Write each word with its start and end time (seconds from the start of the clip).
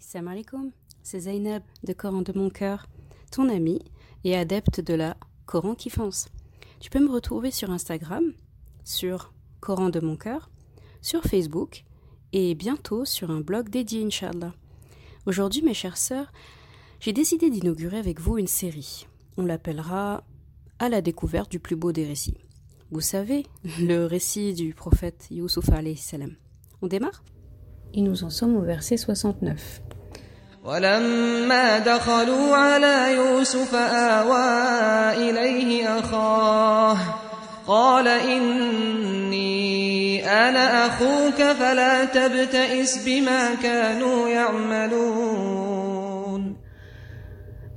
salam 0.00 0.28
alaikum, 0.28 0.70
c'est 1.02 1.20
Zainab 1.20 1.62
de 1.84 1.92
Coran 1.92 2.22
de 2.22 2.32
mon 2.36 2.48
cœur, 2.48 2.86
ton 3.30 3.48
ami 3.48 3.80
et 4.24 4.36
adepte 4.36 4.80
de 4.80 4.94
la 4.94 5.16
Coran 5.46 5.74
qui 5.74 5.90
fonce. 5.90 6.28
Tu 6.80 6.90
peux 6.90 7.00
me 7.00 7.10
retrouver 7.10 7.50
sur 7.50 7.70
Instagram, 7.70 8.32
sur 8.82 9.32
Coran 9.60 9.90
de 9.90 10.00
mon 10.00 10.16
cœur, 10.16 10.50
sur 11.02 11.22
Facebook 11.22 11.84
et 12.32 12.54
bientôt 12.54 13.04
sur 13.04 13.30
un 13.30 13.40
blog 13.40 13.68
dédié, 13.68 14.02
Inch'Allah. 14.02 14.54
Aujourd'hui, 15.26 15.62
mes 15.62 15.74
chères 15.74 15.98
sœurs, 15.98 16.32
j'ai 16.98 17.12
décidé 17.12 17.50
d'inaugurer 17.50 17.98
avec 17.98 18.20
vous 18.20 18.38
une 18.38 18.46
série. 18.46 19.06
On 19.36 19.44
l'appellera 19.44 20.24
À 20.78 20.88
la 20.88 21.02
découverte 21.02 21.50
du 21.50 21.60
plus 21.60 21.76
beau 21.76 21.92
des 21.92 22.06
récits. 22.06 22.38
Vous 22.90 23.02
savez, 23.02 23.44
le 23.80 24.06
récit 24.06 24.54
du 24.54 24.72
prophète 24.74 25.28
Youssouf 25.30 25.66
salam. 25.96 26.34
On 26.80 26.86
démarre? 26.86 27.22
Et 27.92 28.00
nous 28.00 28.24
en 28.24 28.30
sommes 28.30 28.56
au 28.56 28.62
verset 28.62 28.96
69. 28.96 29.82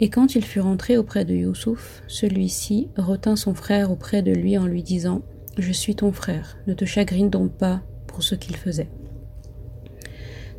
Et 0.01 0.09
quand 0.09 0.35
il 0.35 0.43
fut 0.43 0.59
rentré 0.59 0.97
auprès 0.97 1.23
de 1.23 1.33
Youssouf, 1.33 2.03
celui-ci 2.09 2.89
retint 2.97 3.37
son 3.37 3.53
frère 3.53 3.91
auprès 3.91 4.21
de 4.21 4.33
lui 4.33 4.57
en 4.57 4.65
lui 4.65 4.83
disant 4.83 5.21
Je 5.57 5.71
suis 5.71 5.95
ton 5.95 6.11
frère, 6.11 6.57
ne 6.67 6.73
te 6.73 6.83
chagrine 6.83 7.29
donc 7.29 7.53
pas 7.53 7.81
pour 8.07 8.23
ce 8.23 8.35
qu'il 8.35 8.57
faisait. 8.57 8.89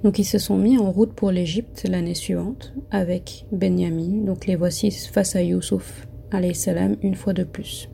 Donc 0.04 0.18
ils 0.18 0.24
se 0.24 0.38
sont 0.38 0.58
mis 0.58 0.76
en 0.76 0.92
route 0.92 1.14
pour 1.14 1.30
l'Égypte 1.30 1.86
l'année 1.88 2.14
suivante 2.14 2.74
avec 2.90 3.46
Benyamin. 3.50 4.24
Donc 4.24 4.46
les 4.46 4.54
voici 4.54 4.90
face 4.90 5.34
à 5.34 5.42
Youssouf 5.42 6.06
salam 6.52 6.96
une 7.02 7.14
fois 7.14 7.32
de 7.32 7.42
plus. 7.42 7.88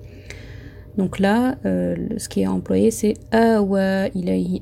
Donc 0.97 1.21
là, 1.21 1.57
euh, 1.65 1.97
ce 2.17 2.29
qui 2.29 2.43
est 2.43 2.49
employé, 2.49 2.91
c'est 2.91 3.15
awa 3.31 4.09
ilayhi 4.09 4.61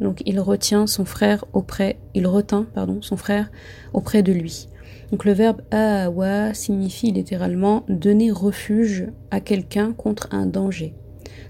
Donc 0.00 0.22
il 0.24 0.40
retient 0.40 0.86
son 0.86 1.04
frère 1.04 1.44
auprès, 1.52 1.98
il 2.14 2.26
retint, 2.26 2.66
pardon, 2.74 3.02
son 3.02 3.18
frère 3.18 3.50
auprès 3.92 4.22
de 4.22 4.32
lui. 4.32 4.68
Donc 5.10 5.26
le 5.26 5.32
verbe 5.32 5.60
awa 5.70 6.54
signifie 6.54 7.12
littéralement 7.12 7.84
donner 7.88 8.30
refuge 8.30 9.06
à 9.30 9.40
quelqu'un 9.40 9.92
contre 9.92 10.28
un 10.30 10.46
danger. 10.46 10.94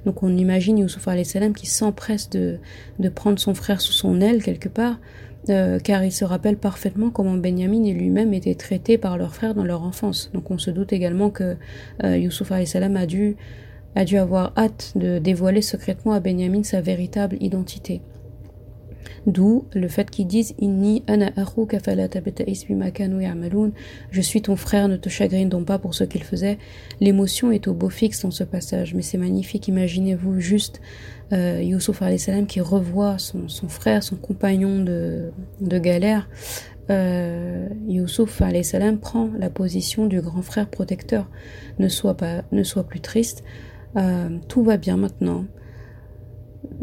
Donc 0.05 0.23
on 0.23 0.37
imagine 0.37 0.79
Youssouf 0.79 1.09
salam 1.25 1.53
qui 1.53 1.67
s'empresse 1.67 2.31
de, 2.31 2.59
prendre 3.15 3.39
son 3.39 3.55
frère 3.55 3.81
sous 3.81 3.93
son 3.93 4.21
aile 4.21 4.43
quelque 4.43 4.69
part, 4.69 4.99
euh, 5.49 5.79
car 5.79 6.05
il 6.05 6.13
se 6.13 6.25
rappelle 6.25 6.57
parfaitement 6.57 7.11
comment 7.11 7.37
Benjamin 7.37 7.85
et 7.85 7.93
lui-même 7.93 8.35
étaient 8.35 8.55
traités 8.55 8.99
par 8.99 9.19
leur 9.19 9.35
frère 9.35 9.55
dans 9.55 9.65
leur 9.65 9.83
enfance. 9.83 10.31
Donc 10.35 10.51
on 10.51 10.59
se 10.59 10.71
doute 10.71 10.93
également 10.93 11.31
que 11.31 11.57
euh, 12.05 12.17
Youssouf 12.17 12.53
salam 12.65 12.97
a 12.97 13.07
dû, 13.07 13.37
a 13.95 14.05
dû 14.05 14.19
avoir 14.19 14.53
hâte 14.57 14.93
de 14.97 15.19
dévoiler 15.19 15.63
secrètement 15.63 16.13
à 16.13 16.21
Benjamin 16.21 16.63
sa 16.63 16.81
véritable 16.81 17.37
identité. 17.41 18.01
D'où 19.27 19.67
le 19.75 19.89
fait 19.89 20.11
qu'ils 20.11 20.27
disent 20.27 20.55
ana 21.07 21.31
Je 24.11 24.21
suis 24.21 24.43
ton 24.43 24.57
frère, 24.57 24.89
ne 24.89 24.97
te 24.97 25.09
chagrine 25.09 25.49
donc 25.49 25.67
pas 25.67 25.79
pour 25.79 25.95
ce 25.95 26.05
qu'il 26.05 26.25
faisait. 26.25 26.59
L'émotion 27.01 27.51
est 27.53 27.69
au 27.69 27.75
beau 27.75 27.91
fixe 27.91 28.23
dans 28.23 28.31
ce 28.31 28.45
passage, 28.45 28.95
mais 28.95 29.03
c'est 29.03 29.19
magnifique. 29.19 29.69
Imaginez-vous 29.69 30.41
juste 30.41 30.81
euh, 31.33 31.61
Youssouf 31.63 32.03
salam 32.17 32.47
qui 32.47 32.61
revoit 32.61 33.17
son, 33.19 33.47
frère, 33.69 34.03
son 34.03 34.17
compagnon 34.17 34.83
de, 34.83 35.31
galère. 35.61 36.29
Euh, 36.91 37.69
Youssouf 37.89 38.43
salam 38.63 38.99
prend 38.99 39.31
la 39.39 39.51
position 39.51 40.07
du 40.07 40.21
grand 40.21 40.43
frère 40.43 40.69
protecteur. 40.69 41.29
Ne 41.79 41.89
sois 41.89 42.17
pas, 42.17 42.43
ne 42.53 42.63
sois 42.63 42.85
plus 42.85 43.01
triste. 43.01 43.45
Euh, 43.97 44.29
tout 44.49 44.63
va 44.63 44.77
bien 44.77 44.97
maintenant 44.97 45.45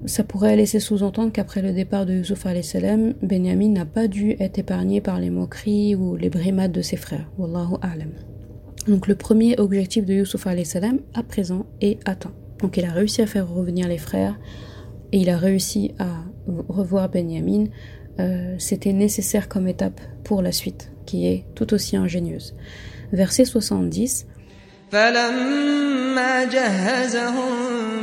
ça 0.06 0.24
pourrait 0.24 0.56
laisser 0.56 0.80
sous-entendre 0.80 1.32
qu'après 1.32 1.62
le 1.62 1.74
départ 1.74 2.06
de 2.06 2.14
Yusuf 2.14 2.46
salam, 2.62 3.14
Benjamin 3.22 3.70
n'a 3.70 3.86
pas 3.86 4.08
dû 4.08 4.36
être 4.40 4.58
épargné 4.58 5.02
par 5.02 5.20
les 5.20 5.30
moqueries 5.30 5.96
ou 5.96 6.16
les 6.16 6.30
brimades 6.30 6.72
de 6.72 6.82
ses 6.82 6.98
frères. 6.98 7.30
Wallahu 7.38 7.76
a'lam. 7.82 8.12
Donc 8.88 9.08
le 9.08 9.16
premier 9.16 9.60
objectif 9.60 10.06
de 10.06 10.14
Yusuf 10.14 10.48
salam 10.64 11.00
à 11.14 11.24
présent 11.24 11.66
est 11.82 12.00
atteint. 12.08 12.34
Donc 12.60 12.78
il 12.78 12.86
a 12.86 12.92
réussi 12.92 13.22
à 13.22 13.28
faire 13.28 13.50
revenir 13.50 13.88
les 13.88 13.98
frères 13.98 14.40
et 15.12 15.20
il 15.20 15.30
a 15.30 15.38
réussi 15.38 15.94
à 16.00 16.24
revoir 16.48 17.10
Benjamin. 17.10 17.66
Euh, 18.20 18.56
c'était 18.58 18.94
nécessaire 18.94 19.48
comme 19.48 19.68
étape 19.68 20.02
pour 20.24 20.42
la 20.42 20.52
suite, 20.52 20.92
qui 21.06 21.28
est 21.28 21.46
tout 21.54 21.74
aussi 21.74 21.96
ingénieuse. 21.96 22.56
Verset 23.12 23.46
70. 23.46 24.26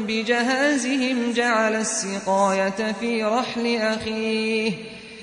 بجهازهم 0.07 1.33
جعل 1.33 1.75
السقاية 1.75 2.93
في 3.01 3.25
رحل 3.25 3.77
أخيه 3.77 4.73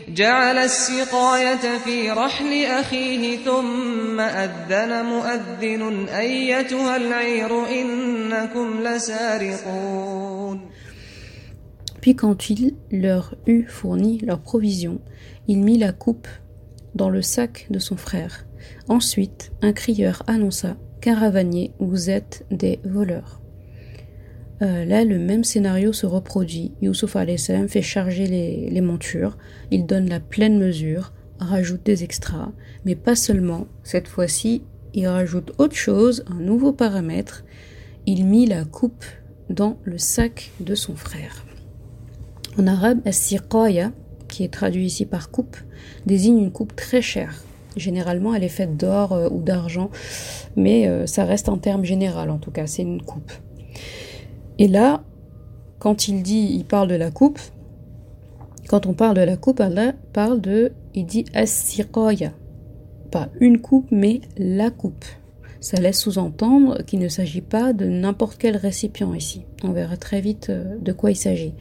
جعل 0.09 0.57
السقاية 0.57 1.77
في 1.85 2.11
رحل 2.11 2.66
أخيه 2.66 3.38
ثم 3.38 4.19
أذن 4.19 5.05
مؤذن 5.05 6.07
أيتها 6.09 6.95
العير 6.95 7.67
إنكم 7.67 8.83
لسارقون 8.83 10.59
Puis 12.01 12.16
quand 12.16 12.49
il 12.49 12.73
leur 12.91 13.35
eut 13.45 13.67
fourni 13.67 14.17
leurs 14.23 14.41
provisions, 14.41 14.99
il 15.47 15.59
mit 15.59 15.78
la 15.78 15.91
coupe 15.91 16.28
dans 16.95 17.11
le 17.11 17.22
sac 17.22 17.67
de 17.69 17.78
son 17.78 17.95
frère. 17.95 18.47
Ensuite, 18.88 19.51
un 19.61 19.72
crieur 19.72 20.23
annonça 20.25 20.78
Caravanier, 21.01 21.72
vous 21.79 22.12
êtes 22.12 22.45
des 22.51 22.79
voleurs. 22.84 23.41
Euh, 24.62 24.85
là, 24.85 25.03
le 25.03 25.17
même 25.17 25.44
scénario 25.44 25.94
se 25.94 26.06
reproduit. 26.06 26.73
Youssouf 26.84 27.17
salam 27.38 27.67
fait 27.67 27.81
charger 27.81 28.28
les, 28.28 28.81
montures, 28.81 29.35
il 29.72 29.88
donne 29.88 30.07
la 30.07 30.19
pleine 30.19 30.59
mesure, 30.59 31.11
rajoute 31.40 31.84
des 31.84 32.03
extras, 32.03 32.51
mais 32.85 32.94
pas 32.94 33.16
seulement. 33.16 33.66
Cette 33.81 34.07
fois-ci, 34.07 34.61
il 34.94 35.07
rajoute 35.07 35.53
autre 35.57 35.75
chose, 35.75 36.23
un 36.28 36.40
nouveau 36.40 36.72
paramètre. 36.72 37.45
Il 38.06 38.28
mit 38.28 38.45
la 38.45 38.63
coupe 38.63 39.06
dans 39.50 39.79
le 39.84 39.97
sac 39.97 40.51
de 40.59 40.75
son 40.75 40.95
frère. 40.95 41.47
En 42.59 42.67
arabe, 42.67 43.00
as 43.06 43.34
qui 44.28 44.44
est 44.44 44.53
traduit 44.53 44.85
ici 44.85 45.07
par 45.07 45.31
coupe, 45.31 45.57
désigne 46.06 46.38
une 46.38 46.51
coupe 46.51 46.75
très 46.75 47.01
chère. 47.01 47.44
Généralement, 47.78 48.34
elle 48.34 48.44
est 48.44 48.50
faite 48.50 48.76
d'or 48.78 49.14
euh, 49.14 49.30
ou 49.30 49.42
d'argent, 49.42 49.90
mais 50.56 50.88
euh, 50.88 51.06
ça 51.08 51.26
reste 51.26 51.50
un 51.50 51.58
terme 51.58 51.86
général 51.86 52.30
en 52.30 52.38
tout 52.38 52.52
cas, 52.52 52.68
c'est 52.68 52.82
une 52.82 53.02
coupe. 53.02 53.32
Et 54.59 54.68
là, 54.68 55.04
quand 55.80 56.08
il 56.08 56.22
dit, 56.22 56.52
il 56.54 56.66
parle 56.66 56.88
de 56.88 56.96
la 56.96 57.12
coupe, 57.12 57.40
quand 58.68 58.86
on 58.86 58.94
parle 58.94 59.18
de 59.18 59.22
la 59.22 59.38
coupe, 59.38 59.59
Allah 59.59 59.94
parle 60.14 60.40
de, 60.40 60.74
il 60.94 61.06
dit 61.06 61.26
as 61.34 61.78
Pas 63.12 63.30
une 63.40 63.59
coupe, 63.59 63.88
mais 63.92 64.22
la 64.38 64.70
coupe. 64.70 65.06
Ça 65.59 65.78
laisse 65.78 66.00
sous-entendre 66.00 66.84
qu'il 66.84 67.00
ne 67.00 67.08
s'agit 67.08 67.41
pas 67.41 67.74
de 67.74 67.85
n'importe 67.85 68.38
quel 68.38 68.58
récipient 68.58 69.14
ici. 69.14 69.44
On 69.64 69.72
verra 69.72 69.97
très 69.97 70.22
vite 70.22 70.50
euh, 70.50 70.78
de 70.79 70.91
quoi 70.91 71.12
il 71.12 71.16
s'agit. 71.16 71.53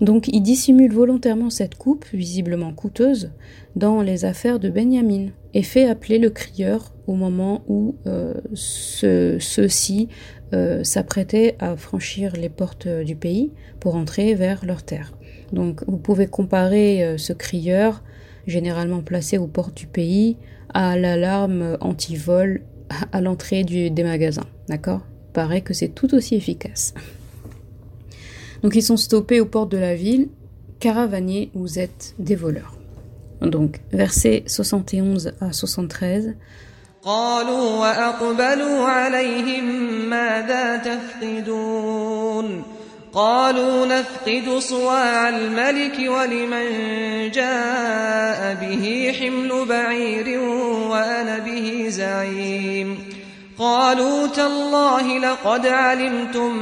Donc 0.00 0.28
il 0.28 0.40
dissimule 0.40 0.92
volontairement 0.92 1.50
cette 1.50 1.74
coupe, 1.74 2.06
visiblement 2.12 2.72
coûteuse, 2.72 3.32
dans 3.76 4.00
les 4.00 4.24
affaires 4.24 4.58
de 4.58 4.70
Benjamin, 4.70 5.28
et 5.52 5.62
fait 5.62 5.86
appeler 5.86 6.18
le 6.18 6.30
crieur 6.30 6.94
au 7.06 7.14
moment 7.14 7.62
où 7.68 7.96
euh, 8.06 8.34
ceux-ci 8.54 10.08
euh, 10.54 10.82
s'apprêtaient 10.84 11.56
à 11.58 11.76
franchir 11.76 12.32
les 12.34 12.48
portes 12.48 12.88
du 12.88 13.14
pays 13.14 13.52
pour 13.78 13.94
entrer 13.94 14.34
vers 14.34 14.64
leur 14.64 14.82
terre. 14.82 15.12
Donc 15.52 15.82
vous 15.86 15.98
pouvez 15.98 16.26
comparer 16.26 17.04
euh, 17.04 17.18
ce 17.18 17.32
crieur, 17.32 18.02
généralement 18.46 19.02
placé 19.02 19.38
aux 19.38 19.48
portes 19.48 19.76
du 19.76 19.86
pays, 19.86 20.36
à 20.72 20.96
l'alarme 20.96 21.76
anti-vol 21.80 22.62
à 23.12 23.20
l'entrée 23.20 23.64
des 23.64 24.02
magasins. 24.02 24.46
D'accord? 24.68 25.02
Paraît 25.32 25.60
que 25.60 25.74
c'est 25.74 25.88
tout 25.88 26.14
aussi 26.14 26.34
efficace. 26.34 26.94
Donc 28.63 28.75
ils 28.75 28.83
sont 28.83 28.97
stoppés 28.97 29.39
aux 29.41 29.45
portes 29.45 29.71
de 29.71 29.77
la 29.77 29.95
ville. 29.95 30.29
Caravaniers, 30.79 31.49
vous 31.53 31.79
êtes 31.79 32.15
des 32.19 32.35
voleurs. 32.35 32.75
Donc 33.41 33.79
versets 33.91 34.43
71 34.47 35.33
à 35.41 35.51
73. 35.53 36.35
قالوا 37.05 37.79
وأقبلوا 37.79 38.85
عليهم 38.85 39.65
ماذا 40.09 40.77
تفقدون 40.77 42.63
قالوا 43.13 43.85
نفقد 43.85 44.57
صواع 44.59 45.29
الملك 45.29 45.99
ولمن 45.99 46.67
جاء 47.31 48.57
به 48.61 49.13
حمل 49.19 49.65
بعير 49.65 50.39
وأنا 50.89 51.39
به 51.39 51.85
زعيم 51.89 53.08
قالوا 53.59 54.27
تالله 54.27 55.19
لقد 55.19 55.65
علمتم 55.65 56.57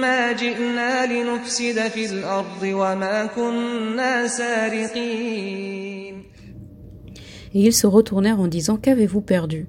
ما 0.00 0.32
جئنا 0.32 1.06
لنفسد 1.06 1.88
في 1.88 2.06
الأرض 2.06 2.62
وما 2.62 3.26
كنا 3.26 4.26
سارقين 4.26 5.66
Et 7.54 7.60
ils 7.60 7.72
se 7.72 7.86
retournèrent 7.86 8.40
en 8.40 8.48
disant 8.48 8.76
Qu'avez-vous 8.76 9.22
perdu 9.22 9.66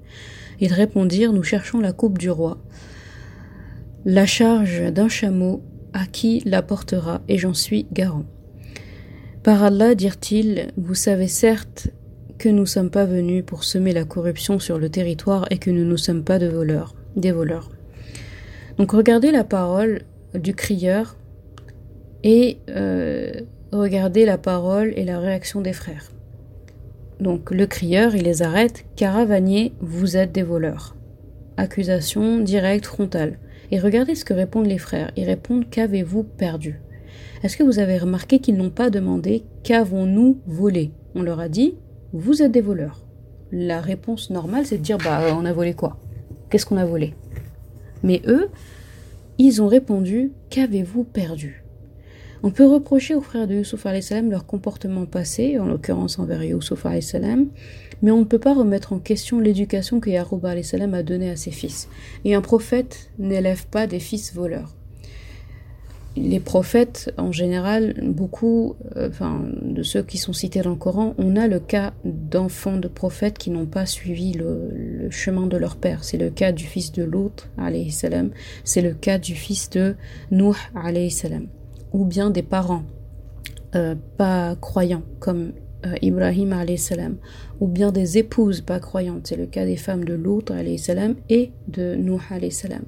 Ils 0.59 0.73
répondirent 0.73 1.31
Nous 1.31 1.43
cherchons 1.43 1.79
la 1.79 1.93
coupe 1.93 2.17
du 2.17 2.29
roi. 2.29 2.57
La 4.03 4.25
charge 4.25 4.91
d'un 4.91 5.07
chameau, 5.07 5.63
à 5.93 6.05
qui 6.05 6.41
la 6.45 6.61
portera, 6.61 7.21
et 7.29 7.37
j'en 7.37 7.53
suis 7.53 7.87
garant. 7.93 8.25
Par 9.41 9.63
Allah, 9.63 9.95
dirent-ils, 9.95 10.73
vous 10.75 10.95
savez 10.95 11.29
certes 11.29 11.87
que 12.42 12.48
nous 12.48 12.66
sommes 12.66 12.90
pas 12.90 13.04
venus 13.04 13.44
pour 13.46 13.62
semer 13.62 13.92
la 13.92 14.04
corruption 14.04 14.58
sur 14.58 14.76
le 14.76 14.88
territoire 14.88 15.46
et 15.50 15.58
que 15.58 15.70
nous 15.70 15.84
ne 15.84 15.94
sommes 15.94 16.24
pas 16.24 16.40
de 16.40 16.48
voleurs, 16.48 16.96
des 17.14 17.30
voleurs. 17.30 17.70
Donc 18.78 18.90
regardez 18.90 19.30
la 19.30 19.44
parole 19.44 20.02
du 20.34 20.52
crieur 20.52 21.16
et 22.24 22.58
euh, 22.68 23.30
regardez 23.70 24.24
la 24.24 24.38
parole 24.38 24.92
et 24.96 25.04
la 25.04 25.20
réaction 25.20 25.60
des 25.60 25.72
frères. 25.72 26.10
Donc 27.20 27.52
le 27.52 27.68
crieur, 27.68 28.16
il 28.16 28.24
les 28.24 28.42
arrête. 28.42 28.86
Caravanier, 28.96 29.72
vous 29.80 30.16
êtes 30.16 30.32
des 30.32 30.42
voleurs. 30.42 30.96
Accusation 31.56 32.40
directe, 32.40 32.86
frontale. 32.86 33.38
Et 33.70 33.78
regardez 33.78 34.16
ce 34.16 34.24
que 34.24 34.34
répondent 34.34 34.66
les 34.66 34.78
frères. 34.78 35.12
Ils 35.16 35.26
répondent 35.26 35.70
Qu'avez-vous 35.70 36.24
perdu? 36.24 36.80
Est-ce 37.44 37.56
que 37.56 37.62
vous 37.62 37.78
avez 37.78 37.98
remarqué 37.98 38.40
qu'ils 38.40 38.56
n'ont 38.56 38.70
pas 38.70 38.90
demandé 38.90 39.44
Qu'avons-nous 39.62 40.40
volé? 40.48 40.90
On 41.14 41.22
leur 41.22 41.38
a 41.38 41.48
dit 41.48 41.76
vous 42.12 42.42
êtes 42.42 42.52
des 42.52 42.60
voleurs. 42.60 43.00
La 43.50 43.80
réponse 43.80 44.30
normale, 44.30 44.66
c'est 44.66 44.78
de 44.78 44.82
dire 44.82 44.98
bah 44.98 45.34
on 45.34 45.44
a 45.44 45.52
volé 45.52 45.74
quoi? 45.74 45.98
Qu'est-ce 46.50 46.66
qu'on 46.66 46.76
a 46.76 46.84
volé? 46.84 47.14
Mais 48.02 48.22
eux, 48.26 48.48
ils 49.38 49.62
ont 49.62 49.68
répondu 49.68 50.32
qu'avez-vous 50.50 51.04
perdu? 51.04 51.64
On 52.42 52.50
peut 52.50 52.66
reprocher 52.66 53.14
aux 53.14 53.20
frères 53.20 53.46
de 53.46 53.54
Yusuf 53.54 53.86
salam 54.00 54.30
leur 54.30 54.46
comportement 54.46 55.06
passé, 55.06 55.58
en 55.58 55.66
l'occurrence 55.66 56.18
envers 56.18 56.42
Yusuf 56.42 56.86
salam, 57.00 57.46
mais 58.02 58.10
on 58.10 58.20
ne 58.20 58.24
peut 58.24 58.38
pas 58.38 58.54
remettre 58.54 58.92
en 58.92 58.98
question 58.98 59.38
l'éducation 59.38 60.00
que 60.00 60.10
Yaroub 60.10 60.42
salam 60.62 60.92
a 60.94 61.02
donnée 61.02 61.30
à 61.30 61.36
ses 61.36 61.52
fils. 61.52 61.88
Et 62.24 62.34
un 62.34 62.40
prophète 62.40 63.10
n'élève 63.18 63.66
pas 63.68 63.86
des 63.86 64.00
fils 64.00 64.34
voleurs 64.34 64.74
les 66.16 66.40
prophètes, 66.40 67.12
en 67.16 67.32
général, 67.32 67.94
beaucoup, 68.02 68.76
euh, 68.96 69.08
de 69.62 69.82
ceux 69.82 70.02
qui 70.02 70.18
sont 70.18 70.32
cités 70.32 70.60
dans 70.60 70.70
le 70.70 70.76
Coran, 70.76 71.14
on 71.16 71.36
a 71.36 71.48
le 71.48 71.58
cas 71.58 71.94
d'enfants 72.04 72.76
de 72.76 72.88
prophètes 72.88 73.38
qui 73.38 73.50
n'ont 73.50 73.66
pas 73.66 73.86
suivi 73.86 74.32
le, 74.32 75.08
chemin 75.10 75.46
de 75.46 75.56
leur 75.56 75.76
père. 75.76 76.04
C'est 76.04 76.18
le 76.18 76.30
cas 76.30 76.52
du 76.52 76.64
fils 76.64 76.92
de 76.92 77.02
l'autre, 77.02 77.48
salam. 77.90 78.30
C'est 78.64 78.82
le 78.82 78.92
cas 78.92 79.18
du 79.18 79.34
fils 79.34 79.70
de 79.70 79.94
Nuh, 80.30 80.54
salam. 81.10 81.46
Ou 81.92 82.04
bien 82.04 82.30
des 82.30 82.42
parents 82.42 82.84
euh, 83.74 83.94
pas 84.18 84.54
croyants, 84.56 85.02
comme 85.18 85.52
euh, 85.86 85.94
Ibrahim, 86.02 86.54
salam. 86.76 87.16
Ou 87.60 87.68
bien 87.68 87.90
des 87.90 88.18
épouses 88.18 88.60
pas 88.60 88.80
croyantes. 88.80 89.28
C'est 89.28 89.36
le 89.36 89.46
cas 89.46 89.64
des 89.64 89.76
femmes 89.76 90.04
de 90.04 90.14
l'autre, 90.14 90.54
salam, 90.76 91.14
et 91.30 91.52
de 91.68 91.94
Nuh, 91.94 92.20
salam. 92.50 92.82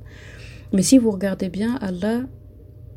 Mais 0.74 0.82
si 0.82 0.98
vous 0.98 1.10
regardez 1.10 1.48
bien, 1.48 1.78
Allah 1.80 2.22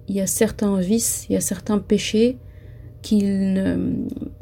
il 0.07 0.15
y 0.15 0.21
a 0.21 0.27
certains 0.27 0.79
vices, 0.79 1.25
il 1.29 1.33
y 1.33 1.35
a 1.35 1.41
certains 1.41 1.79
péchés 1.79 2.37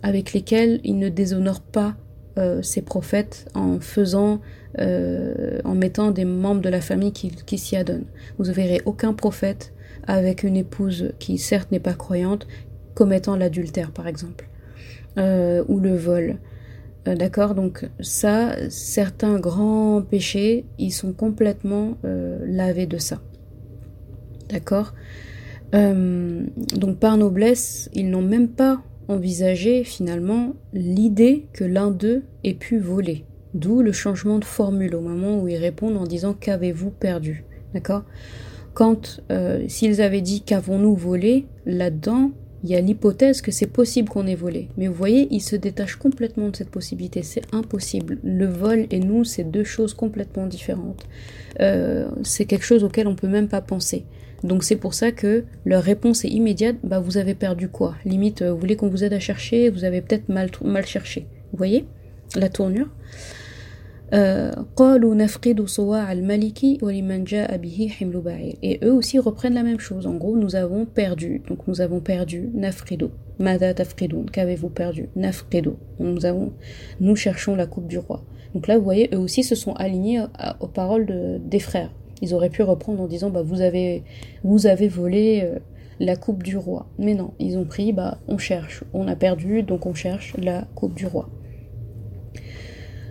avec 0.02 0.34
lesquels 0.34 0.80
il 0.84 0.98
ne 0.98 1.10
déshonore 1.10 1.62
pas 1.62 1.96
euh, 2.38 2.62
ses 2.62 2.82
prophètes 2.82 3.48
en 3.54 3.80
faisant, 3.80 4.42
euh, 4.80 5.60
en 5.64 5.76
mettant 5.76 6.12
des 6.12 6.26
membres 6.26 6.62
de 6.62 6.70
la 6.70 6.82
famille 6.82 7.12
qui, 7.12 7.58
s'y 7.58 7.76
adonnent. 7.76 8.08
Vous 8.38 8.46
ne 8.46 8.52
verrez 8.52 8.82
aucun 8.86 9.14
prophète 9.14 9.74
avec 10.08 10.44
une 10.44 10.58
épouse 10.58 11.14
qui 11.20 11.38
certes 11.38 11.72
n'est 11.72 11.80
pas 11.80 11.94
croyante 11.94 12.48
commettant 12.94 13.36
l'adultère 13.36 13.92
par 13.92 14.08
exemple, 14.08 14.48
euh, 15.18 15.64
ou 15.68 15.80
le 15.80 15.96
vol. 15.96 16.38
D'accord? 17.06 17.54
Donc 17.54 17.88
ça, 18.00 18.56
certains 18.70 19.40
grands 19.40 20.02
péchés, 20.02 20.66
ils 20.80 20.92
sont 20.92 21.14
complètement 21.14 22.00
lavés 22.04 22.88
de 22.88 22.98
ça. 22.98 23.22
D'accord? 24.50 24.96
Euh, 25.74 26.46
donc 26.76 27.00
par 27.00 27.18
noblesse, 27.18 27.90
ils 27.94 28.10
n'ont 28.10 28.22
même 28.22 28.50
pas 28.50 28.82
envisagé 29.08 29.84
finalement 29.84 30.54
l'idée 30.74 31.48
que 31.54 31.64
l'un 31.64 31.92
d'eux 31.92 32.24
ait 32.44 32.54
pu 32.54 32.80
voler. 32.80 33.26
D'où 33.54 33.82
le 33.82 33.92
changement 33.92 34.40
de 34.40 34.46
formule 34.46 34.96
au 34.96 35.02
moment 35.02 35.40
où 35.40 35.48
ils 35.48 35.58
répondent 35.58 35.98
en 35.98 36.06
disant 36.06 36.34
qu'avez-vous 36.34 36.92
perdu? 36.92 37.46
D'accord? 37.74 38.04
Quand 38.74 39.22
euh, 39.32 39.64
s'ils 39.68 40.02
avaient 40.02 40.22
dit 40.22 40.42
qu'avons-nous 40.42 40.96
volé, 40.96 41.48
là-dedans, 41.66 42.32
il 42.64 42.72
y 42.72 42.76
a 42.76 42.82
l'hypothèse 42.82 43.42
que 43.42 43.52
c'est 43.52 43.68
possible 43.68 44.10
qu'on 44.10 44.28
ait 44.28 44.36
volé. 44.36 44.70
Mais 44.76 44.88
vous 44.88 44.94
voyez, 44.94 45.28
ils 45.32 45.42
se 45.42 45.56
détachent 45.56 45.98
complètement 45.98 46.50
de 46.50 46.56
cette 46.56 46.72
possibilité. 46.72 47.22
C'est 47.22 47.44
impossible. 47.54 48.18
Le 48.24 48.48
vol 48.48 48.88
et 48.90 49.00
nous, 49.00 49.24
c'est 49.24 49.44
deux 49.44 49.64
choses 49.64 49.94
complètement 49.94 50.48
différentes. 50.48 51.06
Euh, 51.62 52.10
c'est 52.24 52.46
quelque 52.46 52.66
chose 52.66 52.84
auquel 52.84 53.08
on 53.08 53.16
peut 53.16 53.28
même 53.28 53.48
pas 53.48 53.62
penser. 53.62 54.04
Donc 54.44 54.64
c'est 54.64 54.76
pour 54.76 54.94
ça 54.94 55.12
que 55.12 55.46
leur 55.66 55.84
réponse 55.84 56.26
est 56.26 56.30
immédiate, 56.30 56.76
bah 56.84 57.00
vous 57.00 57.18
avez 57.18 57.34
perdu 57.34 57.70
quoi? 57.70 57.96
Limite, 58.06 58.42
euh, 58.42 58.52
vous 58.52 58.60
voulez 58.60 58.76
qu'on 58.76 58.90
vous 58.90 59.04
aide 59.04 59.14
à 59.14 59.20
chercher, 59.20 59.70
vous 59.70 59.84
avez 59.84 60.02
peut-être 60.02 60.30
mal, 60.30 60.50
mal 60.64 60.86
cherché. 60.86 61.28
Vous 61.52 61.58
voyez? 61.58 61.86
La 62.36 62.50
tournure 62.50 62.90
euh, 64.14 64.52
et 68.62 68.80
eux 68.84 68.94
aussi 68.94 69.20
reprennent 69.20 69.54
la 69.54 69.64
même 69.64 69.80
chose. 69.80 70.06
En 70.06 70.14
gros, 70.14 70.38
nous 70.38 70.56
avons 70.56 70.86
perdu. 70.86 71.42
Donc 71.48 71.68
nous 71.68 71.82
avons 71.82 72.00
perdu 72.00 72.50
nafridu. 72.54 73.06
Mada 73.40 73.74
Qu'avez-vous 73.74 74.70
perdu? 74.70 75.10
Nafridu. 75.16 75.72
Nous 76.00 76.26
avons, 76.26 76.54
nous 77.00 77.16
cherchons 77.16 77.56
la 77.56 77.66
coupe 77.66 77.88
du 77.88 77.98
roi. 77.98 78.24
Donc 78.54 78.68
là, 78.68 78.78
vous 78.78 78.84
voyez, 78.84 79.10
eux 79.14 79.20
aussi 79.20 79.44
se 79.44 79.56
sont 79.56 79.74
alignés 79.74 80.24
aux 80.60 80.68
paroles 80.68 81.06
de, 81.06 81.40
des 81.40 81.60
frères. 81.60 81.92
Ils 82.22 82.34
auraient 82.34 82.50
pu 82.50 82.64
reprendre 82.64 83.02
en 83.02 83.08
disant 83.08 83.30
bah 83.30 83.42
vous 83.42 83.62
avez 83.62 84.04
vous 84.44 84.68
avez 84.68 84.88
volé 84.88 85.42
euh, 85.44 85.60
la 86.00 86.16
coupe 86.16 86.44
du 86.44 86.58
roi. 86.58 86.88
Mais 86.98 87.14
non, 87.14 87.34
ils 87.40 87.58
ont 87.58 87.66
pris 87.66 87.94
bah 87.94 88.20
on 88.28 88.38
cherche, 88.38 88.84
on 88.94 89.08
a 89.08 89.16
perdu 89.16 89.64
donc 89.64 89.86
on 89.86 89.94
cherche 89.94 90.36
la 90.38 90.68
coupe 90.76 90.94
du 90.94 91.06
roi. 91.06 91.30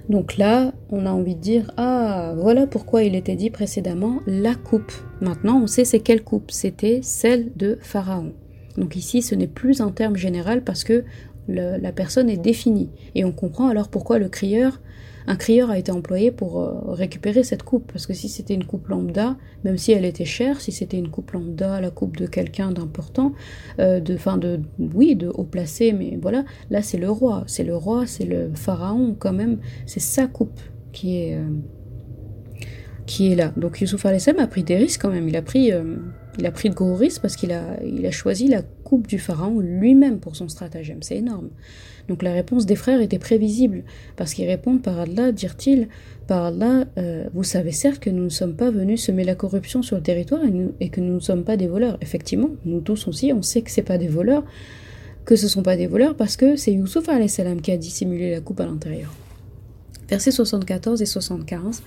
Donc 0.09 0.37
là, 0.37 0.75
on 0.91 1.07
a 1.07 1.11
envie 1.11 1.35
de 1.35 1.41
dire 1.41 1.73
ah 1.77 2.35
voilà 2.37 2.67
pourquoi 2.67 3.05
il 3.05 3.15
était 3.15 3.37
dit 3.37 3.51
précédemment 3.51 4.21
la 4.27 4.55
coupe. 4.55 4.93
Maintenant, 5.21 5.63
on 5.63 5.67
sait 5.67 5.85
c'est 5.85 6.01
quelle 6.01 6.23
coupe, 6.23 6.51
c'était 6.51 7.01
celle 7.03 7.53
de 7.57 7.79
Pharaon. 7.81 8.33
Donc 8.77 8.97
ici, 8.97 9.23
ce 9.23 9.35
n'est 9.35 9.47
plus 9.47 9.81
un 9.81 9.91
terme 9.91 10.17
général 10.17 10.63
parce 10.63 10.85
que 10.85 11.05
la 11.47 11.93
personne 11.93 12.31
est 12.31 12.39
définie 12.39 12.89
et 13.15 13.25
on 13.25 13.33
comprend 13.33 13.69
alors 13.69 13.89
pourquoi 13.89 14.19
le 14.19 14.29
crieur 14.29 14.81
un 15.27 15.37
crieur 15.37 15.71
a 15.71 15.79
été 15.79 15.91
employé 15.91 16.31
pour 16.31 16.61
euh, 16.61 16.93
récupérer 16.93 17.43
cette 17.43 17.63
coupe. 17.63 17.91
Parce 17.93 18.07
que 18.07 18.13
si 18.13 18.29
c'était 18.29 18.55
une 18.55 18.65
coupe 18.65 18.89
lambda, 18.89 19.37
même 19.65 19.79
si 19.79 19.93
elle 19.93 20.05
était 20.05 20.25
chère, 20.25 20.61
si 20.61 20.73
c'était 20.73 20.99
une 20.99 21.11
coupe 21.11 21.33
lambda, 21.33 21.81
la 21.81 21.91
coupe 21.91 22.17
de 22.17 22.27
quelqu'un 22.27 22.71
d'important, 22.73 23.33
euh, 23.79 24.01
de, 24.01 24.17
fin 24.17 24.37
de, 24.37 24.61
oui, 24.79 25.17
de 25.17 25.29
haut 25.29 25.45
placé, 25.45 25.93
mais 25.93 26.19
voilà, 26.21 26.45
là 26.71 26.83
c'est 26.83 26.99
le 26.99 27.11
roi, 27.11 27.45
c'est 27.47 27.65
le 27.65 27.77
roi, 27.77 28.07
c'est 28.07 28.27
le 28.27 28.51
pharaon 28.55 29.17
quand 29.19 29.33
même, 29.33 29.59
c'est 29.87 30.01
sa 30.01 30.27
coupe 30.27 30.61
qui 30.93 31.17
est, 31.19 31.37
euh, 31.37 31.49
qui 33.07 33.33
est 33.33 33.37
là. 33.37 33.53
Donc 33.57 33.81
Youssouf 33.81 34.05
Al-Essam 34.07 34.39
a 34.39 34.47
pris 34.47 34.63
des 34.63 34.77
risques 34.77 35.01
quand 35.03 35.11
même, 35.11 35.29
il 35.29 35.37
a 35.37 35.43
pris, 35.43 35.73
il 36.39 36.47
a 36.47 36.51
pris 36.51 36.71
de 36.71 36.75
gros 36.75 36.95
risques 36.95 37.23
parce 37.23 37.37
qu'il 37.37 37.53
a, 37.53 37.83
il 37.85 38.05
a 38.07 38.11
choisi 38.11 38.49
la 38.49 38.63
coupe 38.63 39.07
du 39.07 39.19
pharaon 39.19 39.61
lui-même 39.61 40.19
pour 40.19 40.37
son 40.37 40.49
stratagème, 40.49 41.03
c'est 41.03 41.17
énorme. 41.17 41.51
Donc 42.09 42.23
la 42.23 42.33
réponse 42.33 42.67
des 42.67 42.77
frères 42.77 43.01
était 43.01 43.19
prévisible, 43.19 43.83
parce 44.17 44.35
qu'ils 44.35 44.47
répondent 44.47 44.83
par 44.83 44.99
Allah, 44.99 45.33
dirent-ils, 45.33 45.89
par 46.27 46.45
Allah, 46.45 46.85
euh, 46.99 47.25
vous 47.33 47.45
savez 47.45 47.73
certes 47.73 47.99
que 48.01 48.11
nous 48.11 48.25
ne 48.25 48.29
sommes 48.29 48.57
pas 48.57 48.71
venus 48.71 49.03
semer 49.05 49.25
la 49.25 49.35
corruption 49.35 49.83
sur 49.83 49.97
le 49.97 50.03
territoire 50.03 50.43
et, 50.81 50.89
que 50.91 51.01
nous 51.01 51.15
ne 51.15 51.21
sommes 51.21 51.45
pas 51.45 51.57
des 51.57 51.67
voleurs. 51.67 51.97
Effectivement, 52.01 52.51
nous 52.65 52.81
tous 52.81 53.09
aussi, 53.09 53.33
on 53.33 53.43
sait 53.43 53.63
que 53.63 53.71
c'est 53.71 53.83
pas 53.83 53.99
des 53.99 54.09
voleurs, 54.09 54.45
que 55.25 55.37
ce 55.37 55.49
sont 55.49 55.63
pas 55.63 55.77
des 55.77 55.87
voleurs, 55.87 56.15
parce 56.15 56.37
que 56.37 56.57
c'est 56.57 56.73
Youssouf 56.73 57.07
salam 57.29 57.61
qui 57.61 57.73
a 57.73 57.77
dissimulé 57.77 58.31
la 58.31 58.41
coupe 58.41 58.61
à 58.61 58.67
l'intérieur. 58.67 59.13
Versets 60.09 60.31
74 60.31 61.01
et 61.01 61.07
75. 61.07 61.83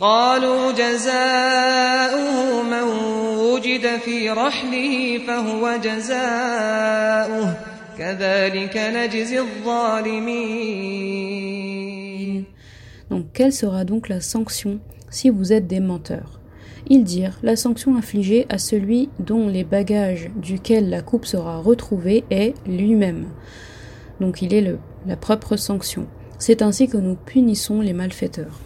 قالوا 0.00 0.72
جزاؤه 0.72 2.62
من 2.62 2.82
وجد 3.38 3.96
في 3.96 4.30
رحله 4.30 5.18
فهو 5.26 5.76
جزاؤه 5.84 7.54
كذلك 7.98 8.76
نجزي 8.76 9.38
الظالمين 9.38 10.68
Donc 13.10 13.24
quelle 13.32 13.52
sera 13.52 13.84
donc 13.84 14.08
la 14.08 14.20
sanction 14.20 14.78
si 15.10 15.30
vous 15.30 15.52
êtes 15.52 15.66
des 15.66 15.80
menteurs 15.80 16.38
Ils 16.88 17.02
dirent 17.02 17.38
la 17.42 17.56
sanction 17.56 17.96
infligée 17.96 18.46
à 18.48 18.58
celui 18.58 19.08
dont 19.18 19.48
les 19.48 19.64
bagages 19.64 20.30
duquel 20.36 20.88
la 20.90 21.02
coupe 21.02 21.26
sera 21.26 21.58
retrouvée 21.58 22.24
est 22.30 22.54
lui-même. 22.66 23.26
Donc 24.23 24.41
il 24.41 24.53
est 24.53 24.75
la 25.05 25.17
propre 25.17 25.57
sanction. 25.57 26.07
C'est 26.39 26.61
ainsi 26.61 26.87
que 26.87 26.95
nous 26.95 27.15
punissons 27.15 27.81
les 27.81 27.91
malfaiteurs. 27.91 28.61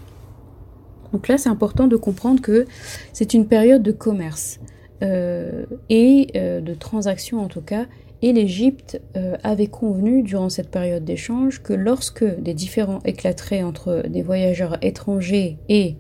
Donc 1.11 1.27
là, 1.27 1.39
c'est 1.39 1.49
important 1.49 1.87
de 1.87 1.95
comprendre 1.95 2.41
que 2.41 2.65
c'est 3.11 3.33
une 3.33 3.47
période 3.47 3.81
de 3.81 3.91
commerce 3.91 4.59
euh, 5.01 5.65
et 5.89 6.27
euh, 6.35 6.61
de 6.61 6.75
transaction 6.75 7.39
en 7.39 7.47
tout 7.47 7.61
cas. 7.61 7.87
Et 8.21 8.33
l'Égypte 8.33 9.01
euh, 9.15 9.35
avait 9.43 9.67
convenu 9.67 10.21
durant 10.21 10.49
cette 10.49 10.69
période 10.69 11.03
d'échange 11.03 11.63
que 11.63 11.73
lorsque 11.73 12.23
des 12.39 12.53
différends 12.53 12.99
éclateraient 13.03 13.63
entre 13.63 14.03
des 14.07 14.21
voyageurs 14.21 14.77
étrangers 14.83 15.57
et 15.69 15.95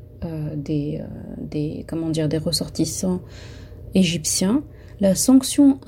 des, 0.55 0.99
des, 1.39 1.85
comment 1.87 2.09
dire, 2.09 2.27
des 2.27 2.39
ressortissants 2.39 3.21
égyptiens, 3.93 4.63
la 4.99 5.13
sanction 5.13 5.79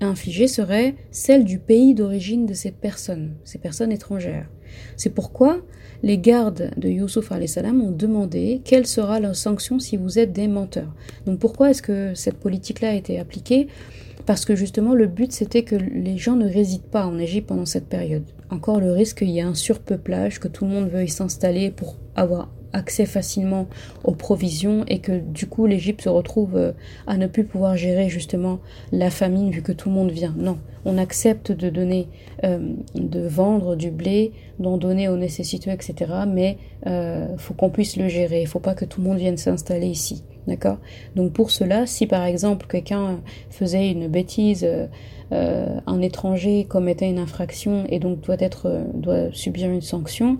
infligée 0.00 0.48
serait 0.48 0.94
celle 1.10 1.44
du 1.44 1.58
pays 1.58 1.94
d'origine 1.94 2.46
de 2.46 2.54
ces 2.54 2.70
personnes, 2.70 3.34
ces 3.44 3.58
personnes 3.58 3.92
étrangères. 3.92 4.48
C'est 4.96 5.10
pourquoi 5.10 5.60
les 6.02 6.18
gardes 6.18 6.70
de 6.76 6.88
Youssouf 6.88 7.32
salam 7.46 7.82
ont 7.82 7.90
demandé 7.90 8.60
quelle 8.64 8.86
sera 8.86 9.20
leur 9.20 9.36
sanction 9.36 9.78
si 9.78 9.96
vous 9.96 10.18
êtes 10.18 10.32
des 10.32 10.48
menteurs. 10.48 10.94
Donc 11.26 11.38
pourquoi 11.38 11.70
est-ce 11.70 11.82
que 11.82 12.14
cette 12.14 12.38
politique-là 12.38 12.90
a 12.90 12.94
été 12.94 13.18
appliquée? 13.18 13.68
Parce 14.24 14.44
que 14.44 14.56
justement 14.56 14.94
le 14.94 15.06
but 15.06 15.32
c'était 15.32 15.62
que 15.62 15.76
les 15.76 16.16
gens 16.16 16.36
ne 16.36 16.48
résident 16.48 16.84
pas 16.90 17.06
en 17.06 17.18
Égypte 17.18 17.48
pendant 17.48 17.66
cette 17.66 17.88
période. 17.88 18.24
Encore 18.50 18.80
le 18.80 18.92
risque 18.92 19.18
qu'il 19.18 19.30
y 19.30 19.38
ait 19.38 19.42
un 19.42 19.54
surpeuplage, 19.54 20.40
que 20.40 20.48
tout 20.48 20.64
le 20.64 20.70
monde 20.70 20.88
veuille 20.88 21.08
s'installer 21.08 21.70
pour 21.70 21.96
avoir 22.14 22.50
accès 22.76 23.06
facilement 23.06 23.66
aux 24.04 24.14
provisions 24.14 24.84
et 24.86 24.98
que 24.98 25.18
du 25.18 25.46
coup 25.46 25.66
l'Égypte 25.66 26.02
se 26.02 26.08
retrouve 26.08 26.56
euh, 26.56 26.72
à 27.06 27.16
ne 27.16 27.26
plus 27.26 27.44
pouvoir 27.44 27.76
gérer 27.76 28.08
justement 28.08 28.60
la 28.92 29.10
famine 29.10 29.50
vu 29.50 29.62
que 29.62 29.72
tout 29.72 29.88
le 29.88 29.94
monde 29.94 30.10
vient. 30.10 30.34
Non, 30.36 30.58
on 30.86 30.98
accepte 30.98 31.50
de 31.50 31.68
donner, 31.68 32.08
euh, 32.44 32.58
de 32.94 33.20
vendre 33.26 33.74
du 33.74 33.90
blé, 33.90 34.32
d'en 34.60 34.78
donner 34.78 35.08
aux 35.08 35.16
nécessiteux, 35.16 35.72
etc. 35.72 36.12
Mais 36.28 36.58
euh, 36.86 37.26
faut 37.38 37.54
qu'on 37.54 37.70
puisse 37.70 37.96
le 37.96 38.08
gérer. 38.08 38.42
Il 38.42 38.46
faut 38.46 38.60
pas 38.60 38.74
que 38.74 38.84
tout 38.84 39.00
le 39.00 39.08
monde 39.08 39.18
vienne 39.18 39.36
s'installer 39.36 39.88
ici. 39.88 40.22
D'accord? 40.46 40.78
Donc 41.16 41.32
pour 41.32 41.50
cela, 41.50 41.86
si 41.86 42.06
par 42.06 42.24
exemple 42.24 42.66
quelqu'un 42.68 43.18
faisait 43.50 43.90
une 43.90 44.06
bêtise, 44.06 44.64
euh, 45.32 45.80
un 45.88 46.00
étranger 46.02 46.64
commettait 46.68 47.10
une 47.10 47.18
infraction 47.18 47.84
et 47.88 47.98
donc 47.98 48.20
doit 48.20 48.36
être 48.38 48.84
doit 48.94 49.32
subir 49.32 49.68
une 49.68 49.82
sanction, 49.82 50.38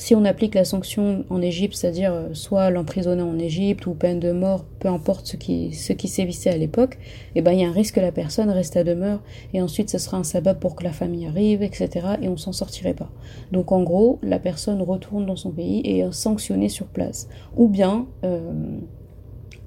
si 0.00 0.14
on 0.14 0.24
applique 0.24 0.54
la 0.54 0.64
sanction 0.64 1.26
en 1.28 1.42
Égypte, 1.42 1.74
c'est-à-dire 1.74 2.14
euh, 2.14 2.28
soit 2.32 2.70
l'emprisonner 2.70 3.20
en 3.20 3.38
Égypte 3.38 3.86
ou 3.86 3.92
peine 3.92 4.18
de 4.18 4.32
mort, 4.32 4.64
peu 4.78 4.88
importe 4.88 5.26
ce 5.26 5.36
qui, 5.36 5.74
sévissait 5.74 6.48
à 6.48 6.56
l'époque, 6.56 6.96
eh 7.34 7.42
ben, 7.42 7.52
il 7.52 7.60
y 7.60 7.64
a 7.64 7.68
un 7.68 7.72
risque 7.72 7.96
que 7.96 8.00
la 8.00 8.10
personne 8.10 8.48
reste 8.48 8.78
à 8.78 8.82
demeure 8.82 9.20
et 9.52 9.60
ensuite 9.60 9.90
ce 9.90 9.98
sera 9.98 10.16
un 10.16 10.24
sabbat 10.24 10.54
pour 10.54 10.74
que 10.74 10.84
la 10.84 10.92
famille 10.92 11.26
arrive, 11.26 11.62
etc. 11.62 11.90
et 12.22 12.30
on 12.30 12.38
s'en 12.38 12.52
sortirait 12.52 12.94
pas. 12.94 13.10
Donc 13.52 13.72
en 13.72 13.82
gros, 13.82 14.18
la 14.22 14.38
personne 14.38 14.80
retourne 14.80 15.26
dans 15.26 15.36
son 15.36 15.50
pays 15.50 15.80
et 15.80 15.98
est 15.98 16.12
sanctionnée 16.12 16.70
sur 16.70 16.86
place. 16.86 17.28
Ou 17.58 17.68
bien 17.68 18.06
euh, 18.24 18.52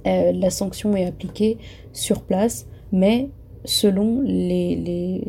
euh, 0.08 0.32
la 0.32 0.50
sanction 0.50 0.96
est 0.96 1.06
appliquée 1.06 1.60
sur 1.92 2.24
place, 2.24 2.66
mais 2.92 3.30
selon 3.66 4.22
les 4.22 5.22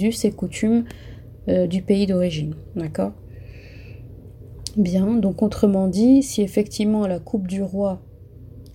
us 0.00 0.24
et 0.24 0.30
coutumes 0.30 0.84
du 1.48 1.82
pays 1.82 2.06
d'origine. 2.06 2.54
D'accord? 2.76 3.12
Bien, 4.76 5.14
donc 5.16 5.42
autrement 5.42 5.88
dit, 5.88 6.22
si 6.22 6.42
effectivement 6.42 7.06
la 7.06 7.18
coupe 7.18 7.46
du 7.46 7.62
roi 7.62 8.02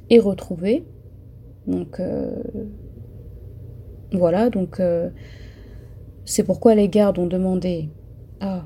est 0.09 0.17
retrouvée, 0.17 0.83
donc 1.67 1.99
euh, 1.99 2.31
voilà, 4.11 4.49
donc 4.49 4.79
euh, 4.79 5.11
c'est 6.25 6.43
pourquoi 6.43 6.73
les 6.73 6.89
gardes 6.89 7.19
ont 7.19 7.27
demandé 7.27 7.89
à 8.39 8.65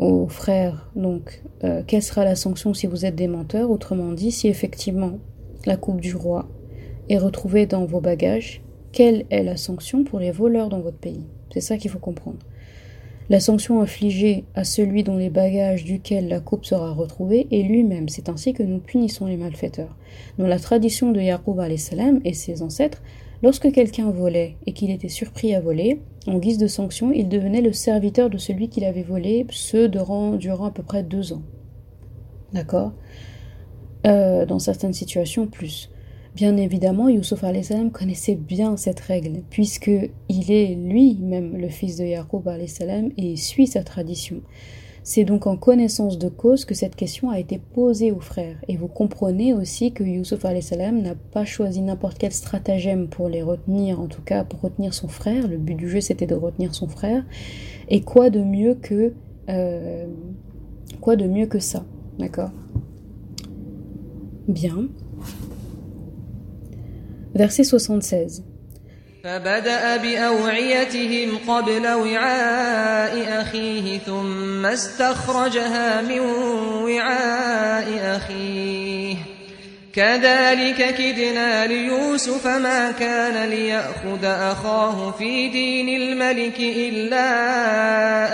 aux 0.00 0.26
frères 0.26 0.90
donc 0.96 1.44
euh, 1.62 1.82
quelle 1.86 2.02
sera 2.02 2.24
la 2.24 2.34
sanction 2.34 2.74
si 2.74 2.86
vous 2.86 3.04
êtes 3.04 3.14
des 3.14 3.28
menteurs, 3.28 3.70
autrement 3.70 4.12
dit, 4.12 4.32
si 4.32 4.48
effectivement 4.48 5.18
la 5.66 5.76
coupe 5.76 6.00
du 6.00 6.16
roi 6.16 6.48
est 7.10 7.18
retrouvée 7.18 7.66
dans 7.66 7.84
vos 7.84 8.00
bagages, 8.00 8.62
quelle 8.92 9.26
est 9.28 9.42
la 9.42 9.58
sanction 9.58 10.04
pour 10.04 10.20
les 10.20 10.30
voleurs 10.30 10.70
dans 10.70 10.80
votre 10.80 10.96
pays? 10.96 11.26
C'est 11.52 11.60
ça 11.60 11.76
qu'il 11.76 11.90
faut 11.90 11.98
comprendre. 11.98 12.38
La 13.30 13.40
sanction 13.40 13.80
infligée 13.80 14.44
à 14.54 14.64
celui 14.64 15.02
dont 15.02 15.16
les 15.16 15.30
bagages 15.30 15.84
duquel 15.84 16.28
la 16.28 16.40
coupe 16.40 16.66
sera 16.66 16.92
retrouvée 16.92 17.46
est 17.50 17.62
lui-même. 17.62 18.10
C'est 18.10 18.28
ainsi 18.28 18.52
que 18.52 18.62
nous 18.62 18.80
punissons 18.80 19.24
les 19.24 19.38
malfaiteurs. 19.38 19.96
Dans 20.36 20.46
la 20.46 20.58
tradition 20.58 21.10
de 21.10 21.22
Yaqub 21.22 21.58
salam 21.78 22.20
et 22.26 22.34
ses 22.34 22.60
ancêtres, 22.60 23.02
lorsque 23.42 23.72
quelqu'un 23.72 24.10
volait 24.10 24.56
et 24.66 24.72
qu'il 24.72 24.90
était 24.90 25.08
surpris 25.08 25.54
à 25.54 25.60
voler, 25.60 26.02
en 26.26 26.38
guise 26.38 26.58
de 26.58 26.66
sanction, 26.66 27.12
il 27.12 27.30
devenait 27.30 27.62
le 27.62 27.72
serviteur 27.72 28.28
de 28.28 28.36
celui 28.36 28.68
qui 28.68 28.80
l'avait 28.80 29.02
volé, 29.02 29.46
ce 29.50 29.86
durant, 29.86 30.32
durant 30.32 30.66
à 30.66 30.70
peu 30.70 30.82
près 30.82 31.02
deux 31.02 31.32
ans. 31.32 31.42
D'accord? 32.52 32.92
Euh, 34.06 34.44
Dans 34.44 34.58
certaines 34.58 34.92
situations, 34.92 35.46
plus. 35.46 35.90
Bien 36.34 36.56
évidemment, 36.56 37.08
Youssouf 37.08 37.44
salam 37.62 37.92
connaissait 37.92 38.34
bien 38.34 38.76
cette 38.76 38.98
règle, 38.98 39.42
puisque 39.50 39.92
il 40.28 40.50
est 40.50 40.74
lui-même 40.74 41.56
le 41.56 41.68
fils 41.68 41.96
de 41.96 42.04
Yaqub 42.04 42.48
salam 42.66 43.10
et 43.16 43.36
suit 43.36 43.68
sa 43.68 43.84
tradition. 43.84 44.42
C'est 45.04 45.22
donc 45.22 45.46
en 45.46 45.56
connaissance 45.56 46.18
de 46.18 46.28
cause 46.28 46.64
que 46.64 46.74
cette 46.74 46.96
question 46.96 47.30
a 47.30 47.38
été 47.38 47.58
posée 47.58 48.10
aux 48.10 48.18
frères. 48.18 48.56
Et 48.66 48.76
vous 48.76 48.88
comprenez 48.88 49.54
aussi 49.54 49.92
que 49.92 50.02
Youssouf 50.02 50.44
salam 50.60 51.02
n'a 51.02 51.14
pas 51.14 51.44
choisi 51.44 51.82
n'importe 51.82 52.18
quel 52.18 52.32
stratagème 52.32 53.06
pour 53.06 53.28
les 53.28 53.42
retenir, 53.42 54.00
en 54.00 54.08
tout 54.08 54.22
cas 54.22 54.42
pour 54.42 54.60
retenir 54.60 54.92
son 54.92 55.06
frère. 55.06 55.46
Le 55.46 55.56
but 55.56 55.76
du 55.76 55.88
jeu 55.88 56.00
c'était 56.00 56.26
de 56.26 56.34
retenir 56.34 56.74
son 56.74 56.88
frère. 56.88 57.24
Et 57.88 58.00
quoi 58.00 58.30
de 58.30 58.40
mieux 58.40 58.74
que 58.74 59.12
euh, 59.50 60.06
quoi 61.00 61.14
de 61.14 61.28
mieux 61.28 61.46
que 61.46 61.60
ça, 61.60 61.84
d'accord? 62.18 62.50
Bien. 64.48 64.88
Verset 67.34 67.64
76. 67.64 68.42
فبدأ 69.24 69.96
بأوعيتهم 69.96 71.38
قبل 71.48 71.86
وعاء 71.86 73.42
أخيه 73.42 73.98
ثم 73.98 74.66
استخرجها 74.66 76.02
من 76.02 76.20
وعاء 76.84 78.16
أخيه 78.16 79.16
كذلك 79.94 80.94
كدنا 80.94 81.66
ليوسف 81.66 82.46
ما 82.46 82.90
كان 82.90 83.48
ليأخذ 83.48 84.24
أخاه 84.24 85.10
في 85.10 85.48
دين 85.48 86.02
الملك 86.02 86.60
إلا 86.60 87.22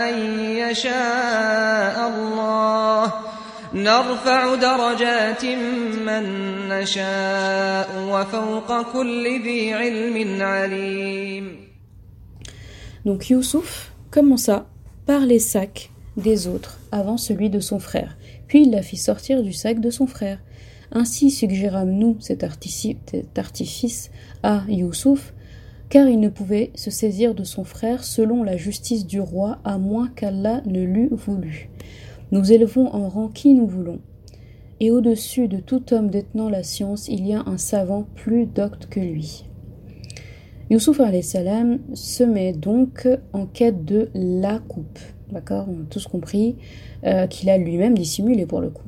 أن 0.08 0.40
يشاء 0.40 2.08
الله 2.08 3.29
نرفع 3.73 4.55
درجات 4.55 5.45
من 6.05 6.23
نشاء 6.69 7.89
وفوق 8.11 8.91
كل 8.93 9.43
ذي 9.43 9.73
علم 9.73 10.41
عليم 10.41 11.65
Donc 13.05 13.29
Youssouf 13.29 13.91
commença 14.09 14.65
par 15.05 15.21
les 15.21 15.39
sacs 15.39 15.91
des 16.17 16.47
autres 16.47 16.79
avant 16.91 17.17
celui 17.17 17.49
de 17.49 17.59
son 17.59 17.77
frère, 17.79 18.17
puis 18.47 18.63
il 18.63 18.71
la 18.71 18.81
fit 18.81 18.97
sortir 18.97 19.43
du 19.43 19.53
sac 19.53 19.79
de 19.79 19.89
son 19.91 20.07
frère. 20.07 20.39
Ainsi 20.91 21.29
suggérâmes-nous 21.29 22.17
cet 22.19 22.43
artifice 22.43 24.09
à 24.41 24.63
Youssouf, 24.67 25.33
car 25.89 26.07
il 26.07 26.19
ne 26.19 26.29
pouvait 26.29 26.71
se 26.75 26.89
saisir 26.89 27.35
de 27.35 27.43
son 27.43 27.63
frère 27.63 28.03
selon 28.03 28.43
la 28.43 28.57
justice 28.57 29.05
du 29.05 29.19
roi 29.19 29.59
à 29.63 29.77
moins 29.77 30.07
qu'Allah 30.15 30.61
ne 30.65 30.83
l'eût 30.83 31.09
voulu. 31.11 31.68
Nous 32.32 32.52
élevons 32.52 32.86
en 32.94 33.08
rang 33.08 33.28
qui 33.28 33.54
nous 33.54 33.66
voulons. 33.66 33.98
Et 34.78 34.90
au-dessus 34.90 35.48
de 35.48 35.58
tout 35.58 35.92
homme 35.92 36.10
détenant 36.10 36.48
la 36.48 36.62
science, 36.62 37.08
il 37.08 37.26
y 37.26 37.34
a 37.34 37.42
un 37.46 37.58
savant 37.58 38.06
plus 38.14 38.46
docte 38.46 38.86
que 38.86 39.00
lui. 39.00 39.44
Youssouf 40.70 41.00
salam 41.22 41.80
se 41.92 42.22
met 42.22 42.52
donc 42.52 43.08
en 43.32 43.46
quête 43.46 43.84
de 43.84 44.10
la 44.14 44.60
coupe. 44.60 45.00
D'accord? 45.32 45.66
On 45.68 45.82
a 45.82 45.86
tous 45.90 46.06
compris 46.06 46.56
euh, 47.04 47.26
qu'il 47.26 47.50
a 47.50 47.58
lui-même 47.58 47.98
dissimulé 47.98 48.46
pour 48.46 48.60
le 48.60 48.70
coup. 48.70 48.86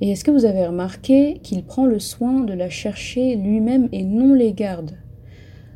Et 0.00 0.10
est-ce 0.10 0.24
que 0.24 0.30
vous 0.30 0.46
avez 0.46 0.66
remarqué 0.66 1.40
qu'il 1.42 1.64
prend 1.64 1.84
le 1.84 1.98
soin 1.98 2.40
de 2.40 2.54
la 2.54 2.70
chercher 2.70 3.36
lui-même 3.36 3.90
et 3.92 4.04
non 4.04 4.32
les 4.32 4.54
gardes? 4.54 4.96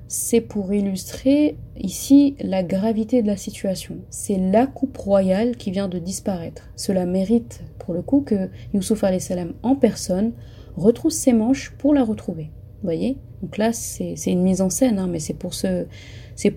C'est 0.08 0.40
pour 0.40 0.72
illustrer 0.72 1.56
ici 1.82 2.36
la 2.40 2.62
gravité 2.62 3.22
de 3.22 3.26
la 3.26 3.36
situation. 3.36 3.96
C'est 4.08 4.38
la 4.38 4.66
coupe 4.66 4.96
royale 4.96 5.56
qui 5.56 5.70
vient 5.70 5.88
de 5.88 5.98
disparaître. 5.98 6.70
Cela 6.76 7.04
mérite 7.04 7.62
pour 7.78 7.92
le 7.92 8.02
coup 8.02 8.20
que 8.20 8.48
Youssouf 8.72 9.04
salam 9.18 9.54
en 9.62 9.76
personne 9.76 10.32
retrousse 10.76 11.16
ses 11.16 11.32
manches 11.32 11.72
pour 11.78 11.92
la 11.92 12.04
retrouver. 12.04 12.50
Vous 12.82 12.86
voyez? 12.86 13.18
Donc 13.42 13.58
là, 13.58 13.72
c'est 13.72 14.14
une 14.26 14.42
mise 14.42 14.60
en 14.60 14.70
scène, 14.70 14.98
hein, 14.98 15.08
mais 15.08 15.18
c'est 15.18 15.34
pour, 15.34 15.52
ce, 15.54 15.86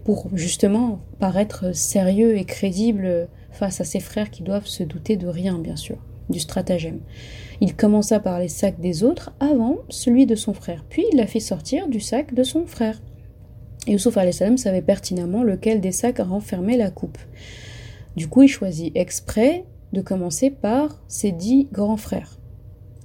pour 0.03 0.29
justement 0.33 0.99
paraître 1.19 1.75
sérieux 1.75 2.37
et 2.37 2.45
crédible 2.45 3.27
face 3.51 3.81
à 3.81 3.83
ses 3.83 3.99
frères 3.99 4.29
qui 4.29 4.43
doivent 4.43 4.67
se 4.67 4.83
douter 4.83 5.17
de 5.17 5.27
rien, 5.27 5.57
bien 5.57 5.75
sûr, 5.75 5.97
du 6.29 6.39
stratagème. 6.39 6.99
Il 7.61 7.75
commença 7.75 8.19
par 8.19 8.39
les 8.39 8.49
sacs 8.49 8.79
des 8.79 9.03
autres 9.03 9.33
avant 9.39 9.77
celui 9.89 10.25
de 10.25 10.35
son 10.35 10.53
frère, 10.53 10.85
puis 10.89 11.03
il 11.11 11.17
la 11.17 11.25
fit 11.25 11.41
sortir 11.41 11.87
du 11.87 11.99
sac 11.99 12.33
de 12.33 12.43
son 12.43 12.65
frère. 12.67 13.01
Youssouf 13.87 14.17
salam 14.31 14.57
savait 14.57 14.81
pertinemment 14.81 15.43
lequel 15.43 15.81
des 15.81 15.91
sacs 15.91 16.19
renfermait 16.19 16.77
la 16.77 16.91
coupe. 16.91 17.17
Du 18.15 18.27
coup, 18.27 18.43
il 18.43 18.47
choisit 18.47 18.95
exprès 18.95 19.65
de 19.93 20.01
commencer 20.01 20.49
par 20.49 21.01
ses 21.07 21.31
dix 21.31 21.67
grands 21.71 21.97
frères. 21.97 22.39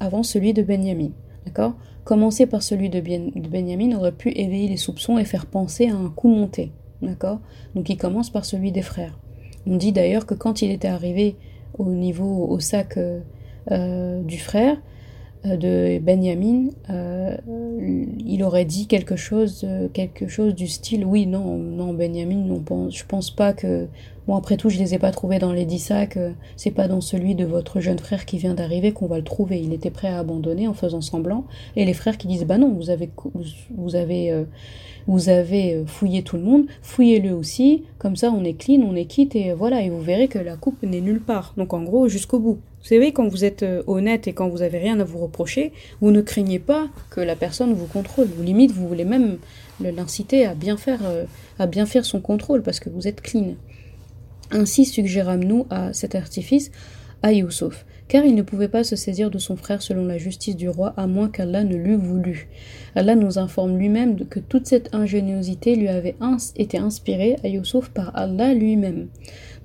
avant 0.03 0.23
celui 0.23 0.55
de 0.55 0.63
Benjamin. 0.63 1.11
D'accord? 1.45 1.75
Commencer 2.05 2.47
par 2.47 2.63
celui 2.63 2.89
de, 2.89 3.01
Benjamin 3.01 3.95
aurait 3.97 4.13
pu 4.13 4.31
éveiller 4.31 4.69
les 4.69 4.79
soupçons 4.79 5.19
et 5.19 5.27
faire 5.27 5.45
penser 5.45 5.89
à 5.89 5.95
un 5.95 6.09
coup 6.09 6.29
monté. 6.29 6.73
D'accord? 7.03 7.41
Donc 7.75 7.91
il 7.91 7.99
commence 7.99 8.31
par 8.31 8.47
celui 8.47 8.73
des 8.73 8.83
frères. 8.83 9.19
On 9.67 9.77
dit 9.77 9.93
d'ailleurs 9.93 10.25
que 10.25 10.35
quand 10.35 10.63
il 10.63 10.71
était 10.71 10.89
arrivé 10.89 11.37
au 11.77 11.91
niveau, 11.91 12.47
au 12.49 12.59
sac 12.61 12.97
euh, 12.97 13.21
euh, 13.71 14.23
du 14.23 14.39
frère, 14.39 14.81
de 15.45 15.99
Benjamin, 15.99 16.69
il 18.27 18.43
aurait 18.43 18.65
dit 18.65 18.87
quelque 18.87 19.17
chose, 19.17 19.67
quelque 19.93 20.29
chose 20.29 20.55
du 20.55 20.67
style 20.67 21.05
oui, 21.05 21.27
non, 21.27 21.57
non, 21.57 21.95
Benjamin, 21.95 22.37
non, 22.37 22.63
je 22.91 23.05
pense 23.05 23.31
pas 23.31 23.53
que. 23.53 23.87
Bon, 24.27 24.37
après 24.37 24.57
tout, 24.57 24.69
je 24.69 24.79
les 24.79 24.95
ai 24.95 24.99
pas 24.99 25.11
trouvés 25.11 25.39
dans 25.39 25.53
les 25.53 25.65
dix 25.65 25.79
sacs, 25.79 26.19
c'est 26.55 26.71
pas 26.71 26.89
dans 26.89 27.01
celui 27.01 27.35
de 27.35 27.45
votre 27.45 27.81
jeune 27.81 27.99
frère 27.99 28.27
qui 28.27 28.39
vient 28.39 28.55
d'arriver 28.55 28.93
qu'on 28.93 29.07
va 29.07 29.17
le 29.17 29.25
trouver. 29.25 29.61
Il 29.61 29.73
était 29.73 29.91
prêt 29.91 30.09
à 30.09 30.19
abandonner 30.19 30.69
en 30.69 30.75
faisant 30.75 31.01
semblant. 31.01 31.47
Et 31.75 31.85
les 31.85 31.95
frères 31.95 32.19
qui 32.19 32.29
disent 32.29 32.45
bah 32.45 32.59
non, 32.59 32.73
vous 32.73 32.91
avez, 32.91 33.11
vous 33.77 33.97
avez 33.97 34.45
vous 35.07 35.29
avez 35.29 35.75
euh, 35.75 35.87
fouillé 35.87 36.23
tout 36.23 36.37
le 36.37 36.43
monde, 36.43 36.67
fouillez-le 36.83 37.33
aussi, 37.33 37.85
comme 37.99 38.17
ça 38.17 38.31
on 38.31 38.45
est 38.45 38.55
clean, 38.55 38.81
on 38.83 38.95
est 38.95 39.07
quitte 39.07 39.35
et 39.35 39.53
voilà, 39.53 39.83
et 39.83 39.91
vous 39.91 40.01
verrez 40.01 40.29
que 40.29 40.39
la 40.39 40.57
coupe 40.57 40.83
n'est 40.83 41.01
nulle 41.01 41.21
part. 41.21 41.55
Donc 41.57 41.73
en 41.73 41.83
gros, 41.83 42.09
jusqu'au 42.09 42.39
bout. 42.39 42.59
Vous 42.83 42.89
savez, 42.89 43.13
quand 43.13 43.29
vous 43.29 43.45
êtes 43.45 43.63
euh, 43.63 43.83
honnête 43.87 44.27
et 44.27 44.33
quand 44.33 44.49
vous 44.49 44.63
avez 44.63 44.79
rien 44.79 44.99
à 45.01 45.05
vous 45.05 45.19
reprocher, 45.19 45.73
vous 46.01 46.11
ne 46.11 46.23
craignez 46.23 46.59
pas 46.59 46.89
que 47.11 47.21
la 47.21 47.37
personne 47.37 47.75
vous 47.75 47.87
contrôle. 47.87 48.27
Vous 48.27 48.43
limite, 48.43 48.73
vous 48.73 48.89
voulez 48.89 49.05
même 49.05 49.39
l'inciter 49.81 50.47
à 50.47 50.55
bien 50.55 50.77
faire, 50.77 51.01
euh, 51.05 51.25
à 51.59 51.67
bien 51.67 51.87
faire 51.87 52.05
son 52.05 52.21
contrôle 52.21 52.63
parce 52.63 52.81
que 52.81 52.89
vous 52.89 53.07
êtes 53.07 53.21
clean. 53.21 53.55
Ainsi 54.51 54.85
suggérâmes-nous 54.85 55.67
à 55.71 55.93
cet 55.93 56.15
artifice 56.15 56.71
à 57.23 57.33
Youssouf 57.33 57.85
car 58.11 58.25
il 58.25 58.35
ne 58.35 58.43
pouvait 58.43 58.69
pas 58.69 58.83
se 58.83 58.97
saisir 58.97 59.31
de 59.31 59.39
son 59.39 59.55
frère 59.55 59.83
selon 59.83 60.05
la 60.05 60.19
justice 60.19 60.57
du 60.57 60.69
roi, 60.69 60.93
à 60.97 61.07
moins 61.07 61.29
qu'Allah 61.29 61.63
ne 61.63 61.77
l'eût 61.77 61.95
voulu. 61.95 62.49
Allah 62.97 63.15
nous 63.15 63.39
informe 63.39 63.79
lui-même 63.79 64.27
que 64.27 64.41
toute 64.41 64.67
cette 64.67 64.93
ingéniosité 64.93 65.77
lui 65.77 65.87
avait 65.87 66.17
été 66.57 66.77
inspirée 66.77 67.37
à 67.45 67.49
Youssouf 67.49 67.91
par 67.91 68.11
Allah 68.17 68.53
lui-même. 68.53 69.07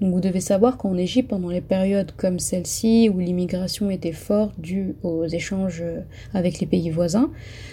Donc 0.01 0.13
vous 0.13 0.19
devez 0.19 0.41
savoir 0.41 0.77
qu'en 0.77 0.97
Égypte, 0.97 1.29
pendant 1.29 1.49
les 1.49 1.61
périodes 1.61 2.11
comme 2.17 2.37
celle-ci, 2.37 3.09
où 3.09 3.19
l'immigration 3.19 3.89
était 3.89 4.11
forte 4.11 4.59
due 4.59 4.95
aux 5.03 5.25
échanges 5.25 5.83
avec 6.33 6.59
les 6.59 6.67
pays 6.67 6.89
voisins, 6.89 7.31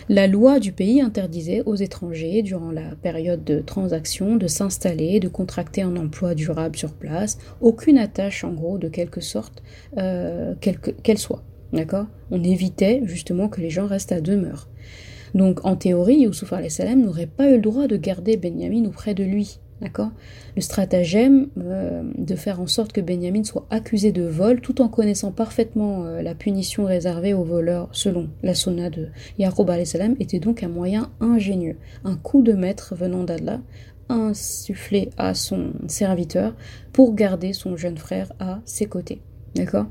la 0.09 0.29
loi 0.29 0.61
du 0.61 0.73
pays 0.73 1.00
interdisait 1.00 1.62
aux 1.67 1.75
étrangers, 1.75 2.43
durant 2.43 2.71
la 2.71 2.95
période 3.02 3.43
de 3.43 3.61
transaction, 3.61 4.37
de 4.37 4.47
s'installer, 4.47 5.19
de 5.19 5.29
contracter 5.29 5.83
un 5.83 5.97
emploi 5.97 6.35
durable 6.35 6.76
sur 6.76 6.93
place, 6.93 7.38
aucune 7.61 7.99
attache 7.99 8.45
en 8.45 8.52
gros 8.52 8.79
de 8.79 8.88
quelque 8.88 9.21
sorte, 9.21 9.62
euh, 9.99 10.55
qu'elle 11.02 11.19
soit. 11.19 11.43
D'accord? 11.73 12.07
On 12.31 12.45
évitait 12.45 13.02
justement 13.05 13.49
que 13.49 13.61
les 13.61 13.71
gens 13.71 13.87
restent 13.87 14.12
à 14.12 14.21
demeure. 14.21 14.69
Donc 15.35 15.64
en 15.64 15.76
théorie, 15.76 16.21
Youssouf 16.21 16.52
salam 16.69 17.02
n'aurait 17.02 17.26
pas 17.26 17.49
eu 17.49 17.55
le 17.55 17.62
droit 17.62 17.87
de 17.87 17.97
garder 17.97 18.37
Benjamin 18.37 18.85
auprès 18.85 19.14
de 19.14 19.25
lui. 19.25 19.59
D'accord? 19.83 20.11
Le 20.55 20.62
stratagème 20.62 21.49
euh, 21.59 22.03
de 22.17 22.37
faire 22.37 22.61
en 22.61 22.69
sorte 22.69 22.92
que 22.92 23.01
Benjamin 23.01 23.42
soit 23.42 23.66
accusé 23.68 24.12
de 24.12 24.23
vol 24.23 24.61
tout 24.61 24.81
en 24.81 24.88
connaissant 24.88 25.33
parfaitement 25.33 26.05
euh, 26.05 26.23
la 26.23 26.37
punition 26.37 26.85
réservée 26.85 27.35
aux 27.35 27.42
voleurs 27.42 27.88
selon 27.90 28.29
la 28.45 28.55
sunna 28.55 28.90
de 28.90 29.09
Yaqub 29.38 29.68
salam 29.85 30.14
était 30.21 30.38
donc 30.38 30.62
un 30.62 30.68
moyen 30.68 31.11
ingénieux, 31.21 31.79
un 32.05 32.14
coup 32.14 32.42
de 32.42 32.53
maître 32.53 32.95
venant 32.95 33.25
d'Allah 33.25 33.61
insufflé 34.09 35.11
à 35.16 35.35
son 35.35 35.73
serviteur 35.88 36.55
pour 36.92 37.14
garder 37.14 37.53
son 37.53 37.77
jeune 37.77 37.99
frère 37.99 38.33
à 38.38 38.61
ses 38.64 38.87
côtés. 38.87 39.21
D'accord? 39.57 39.87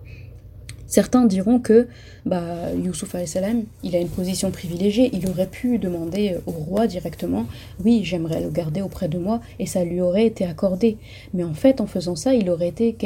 Certains 0.92 1.24
diront 1.24 1.60
que 1.60 1.88
bah, 2.26 2.74
Youssouf 2.76 3.16
salam, 3.26 3.64
il 3.82 3.96
a 3.96 4.00
une 4.00 4.10
position 4.10 4.52
privilégiée, 4.52 5.10
il 5.14 5.28
aurait 5.30 5.48
pu 5.48 5.78
demander 5.78 6.36
au 6.46 6.52
roi 6.52 6.86
directement 6.86 7.46
oui, 7.84 8.02
j'aimerais 8.04 8.42
le 8.42 8.50
garder 8.50 8.82
auprès 8.82 9.08
de 9.08 9.18
moi, 9.18 9.40
et 9.58 9.66
ça 9.66 9.86
lui 9.86 10.02
aurait 10.02 10.26
été 10.26 10.46
accordé. 10.46 10.98
Mais 11.34 11.46
en 11.46 11.54
fait, 11.54 11.80
en 11.80 11.88
faisant 11.88 12.18
ça, 12.18 12.34
il 12.34 12.50
aurait 12.50 12.68
été 12.68 12.98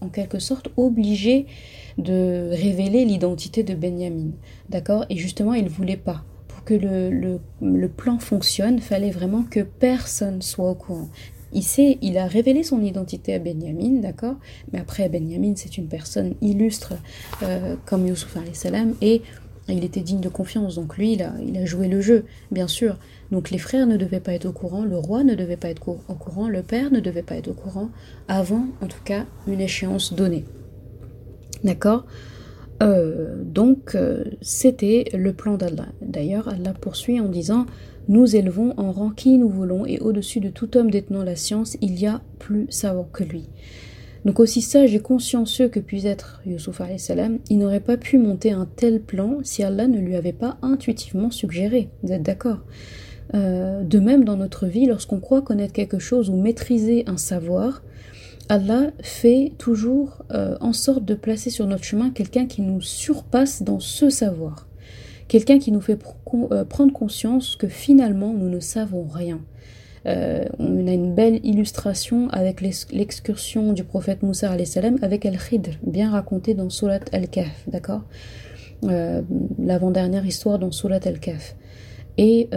en 0.00 0.08
quelque 0.08 0.38
sorte 0.38 0.68
obligé 0.78 1.46
de 1.98 2.48
révéler 2.50 3.04
l'identité 3.04 3.62
de 3.62 3.74
Benjamin. 3.74 4.30
D'accord? 4.70 5.04
Et 5.10 5.16
justement, 5.18 5.52
il 5.52 5.64
ne 5.64 5.68
voulait 5.68 5.98
pas 5.98 6.24
Pour 6.48 6.64
que 6.64 6.72
le, 6.72 7.10
le, 7.10 7.40
le, 7.60 7.88
plan 7.90 8.18
fonctionne, 8.18 8.78
fallait 8.78 9.10
vraiment 9.10 9.44
que 9.48 9.60
personne 9.60 10.40
soit 10.40 10.70
au 10.70 10.74
courant 10.74 11.10
il 11.54 11.62
sait, 11.62 11.98
il 12.02 12.18
a 12.18 12.26
révélé 12.26 12.62
son 12.62 12.82
identité 12.82 13.34
à 13.34 13.38
Benjamin, 13.38 14.00
d'accord? 14.00 14.36
Mais 14.72 14.80
après, 14.80 15.08
Benjamin, 15.08 15.54
c'est 15.56 15.78
une 15.78 15.88
personne 15.88 16.34
illustre 16.40 16.94
euh, 17.42 17.76
comme 17.86 18.06
Youssouf 18.06 18.36
salam 18.52 18.94
et 19.00 19.22
il 19.68 19.84
était 19.84 20.00
digne 20.00 20.20
de 20.20 20.28
confiance, 20.28 20.74
donc 20.74 20.98
lui, 20.98 21.12
il 21.12 21.22
a, 21.22 21.64
joué 21.64 21.88
le 21.88 22.00
jeu, 22.00 22.24
bien 22.50 22.68
sûr. 22.68 22.98
Donc 23.30 23.50
les 23.50 23.58
frères 23.58 23.86
ne 23.86 23.96
devaient 23.96 24.20
pas 24.20 24.34
être 24.34 24.44
au 24.44 24.52
courant, 24.52 24.84
le 24.84 24.98
roi 24.98 25.24
ne 25.24 25.34
devait 25.34 25.56
pas 25.56 25.68
être 25.70 25.88
au 25.88 25.94
courant, 25.94 26.48
le 26.48 26.62
père 26.62 26.92
ne 26.92 27.00
devait 27.00 27.22
pas 27.22 27.36
être 27.36 27.48
au 27.48 27.54
courant, 27.54 27.88
avant, 28.28 28.66
en 28.82 28.86
tout 28.86 29.02
cas, 29.04 29.24
une 29.46 29.60
échéance 29.60 30.12
donnée. 30.12 30.44
D'accord? 31.62 32.04
Euh, 32.82 33.42
Donc, 33.42 33.94
euh, 33.94 34.24
c'était 34.42 35.04
le 35.14 35.32
plan 35.32 35.56
d'Allah. 35.56 35.86
D'ailleurs, 36.02 36.48
Allah 36.48 36.74
poursuit 36.74 37.20
en 37.20 37.28
disant 37.28 37.64
nous 38.08 38.36
élevons 38.36 38.74
en 38.76 38.92
rang 38.92 39.10
qui 39.10 39.38
nous 39.38 39.48
voulons, 39.48 39.86
et 39.86 39.98
au-dessus 40.00 40.40
de 40.40 40.48
tout 40.48 40.76
homme 40.76 40.90
détenant 40.90 41.22
la 41.22 41.36
science, 41.36 41.76
il 41.80 41.98
y 41.98 42.06
a 42.06 42.20
plus 42.38 42.66
savant 42.70 43.08
que 43.12 43.24
lui. 43.24 43.48
Donc 44.24 44.40
aussi 44.40 44.62
sage 44.62 44.94
et 44.94 45.00
consciencieux 45.00 45.68
que 45.68 45.80
puisse 45.80 46.06
être 46.06 46.40
Yusuf 46.46 46.80
salam, 46.96 47.38
il 47.50 47.58
n'aurait 47.58 47.80
pas 47.80 47.98
pu 47.98 48.16
monter 48.18 48.52
un 48.52 48.66
tel 48.76 49.00
plan 49.00 49.38
si 49.42 49.62
Allah 49.62 49.86
ne 49.86 49.98
lui 49.98 50.16
avait 50.16 50.32
pas 50.32 50.56
intuitivement 50.62 51.30
suggéré. 51.30 51.90
Vous 52.02 52.12
êtes 52.12 52.22
d'accord? 52.22 52.60
Euh, 53.34 53.82
De 53.82 53.98
même 53.98 54.24
dans 54.24 54.36
notre 54.36 54.66
vie, 54.66 54.86
lorsqu'on 54.86 55.20
croit 55.20 55.42
connaître 55.42 55.74
quelque 55.74 55.98
chose 55.98 56.30
ou 56.30 56.36
maîtriser 56.36 57.04
un 57.06 57.18
savoir, 57.18 57.82
Allah 58.48 58.92
fait 59.02 59.52
toujours 59.58 60.22
euh, 60.32 60.56
en 60.60 60.72
sorte 60.72 61.04
de 61.04 61.14
placer 61.14 61.50
sur 61.50 61.66
notre 61.66 61.84
chemin 61.84 62.10
quelqu'un 62.10 62.46
qui 62.46 62.62
nous 62.62 62.80
surpasse 62.80 63.62
dans 63.62 63.80
ce 63.80 64.10
savoir 64.10 64.66
quelqu'un 65.28 65.58
qui 65.58 65.72
nous 65.72 65.80
fait 65.80 65.98
euh, 66.52 66.64
prendre 66.64 66.92
conscience 66.92 67.56
que 67.56 67.68
finalement 67.68 68.32
nous 68.32 68.48
ne 68.48 68.60
savons 68.60 69.04
rien. 69.04 69.40
Euh, 70.06 70.44
on 70.58 70.86
a 70.86 70.92
une 70.92 71.14
belle 71.14 71.40
illustration 71.44 72.28
avec 72.28 72.60
l'excursion 72.60 73.72
du 73.72 73.84
prophète 73.84 74.22
Moussa 74.22 74.54
salam 74.66 74.98
avec 75.00 75.24
Al-Khidr, 75.24 75.78
bien 75.82 76.10
racontée 76.10 76.52
dans 76.52 76.68
Surat 76.68 77.00
Al-Kahf, 77.12 77.64
d'accord? 77.68 78.02
Euh, 78.84 79.22
L'avant-dernière 79.58 80.26
histoire 80.26 80.58
dans 80.58 80.72
Surat 80.72 81.00
Al-Kahf. 81.04 81.56
Et 82.18 82.48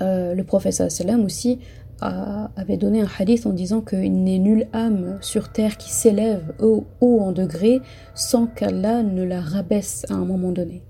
le 0.00 0.42
prophète 0.44 0.90
salam 0.90 1.24
aussi 1.24 1.58
avait 2.00 2.78
donné 2.78 3.02
un 3.02 3.08
hadith 3.18 3.44
en 3.46 3.52
disant 3.52 3.82
qu'il 3.82 4.24
n'est 4.24 4.38
nulle 4.38 4.66
âme 4.72 5.18
sur 5.20 5.52
terre 5.52 5.76
qui 5.76 5.90
s'élève 5.90 6.54
haut, 6.58 6.86
haut 7.00 7.20
en 7.20 7.32
degré 7.32 7.80
sans 8.14 8.46
qu'Allah 8.46 9.02
ne 9.02 9.22
la 9.22 9.42
rabaisse 9.42 10.06
à 10.08 10.14
un 10.14 10.24
moment 10.24 10.52
donné. 10.52 10.82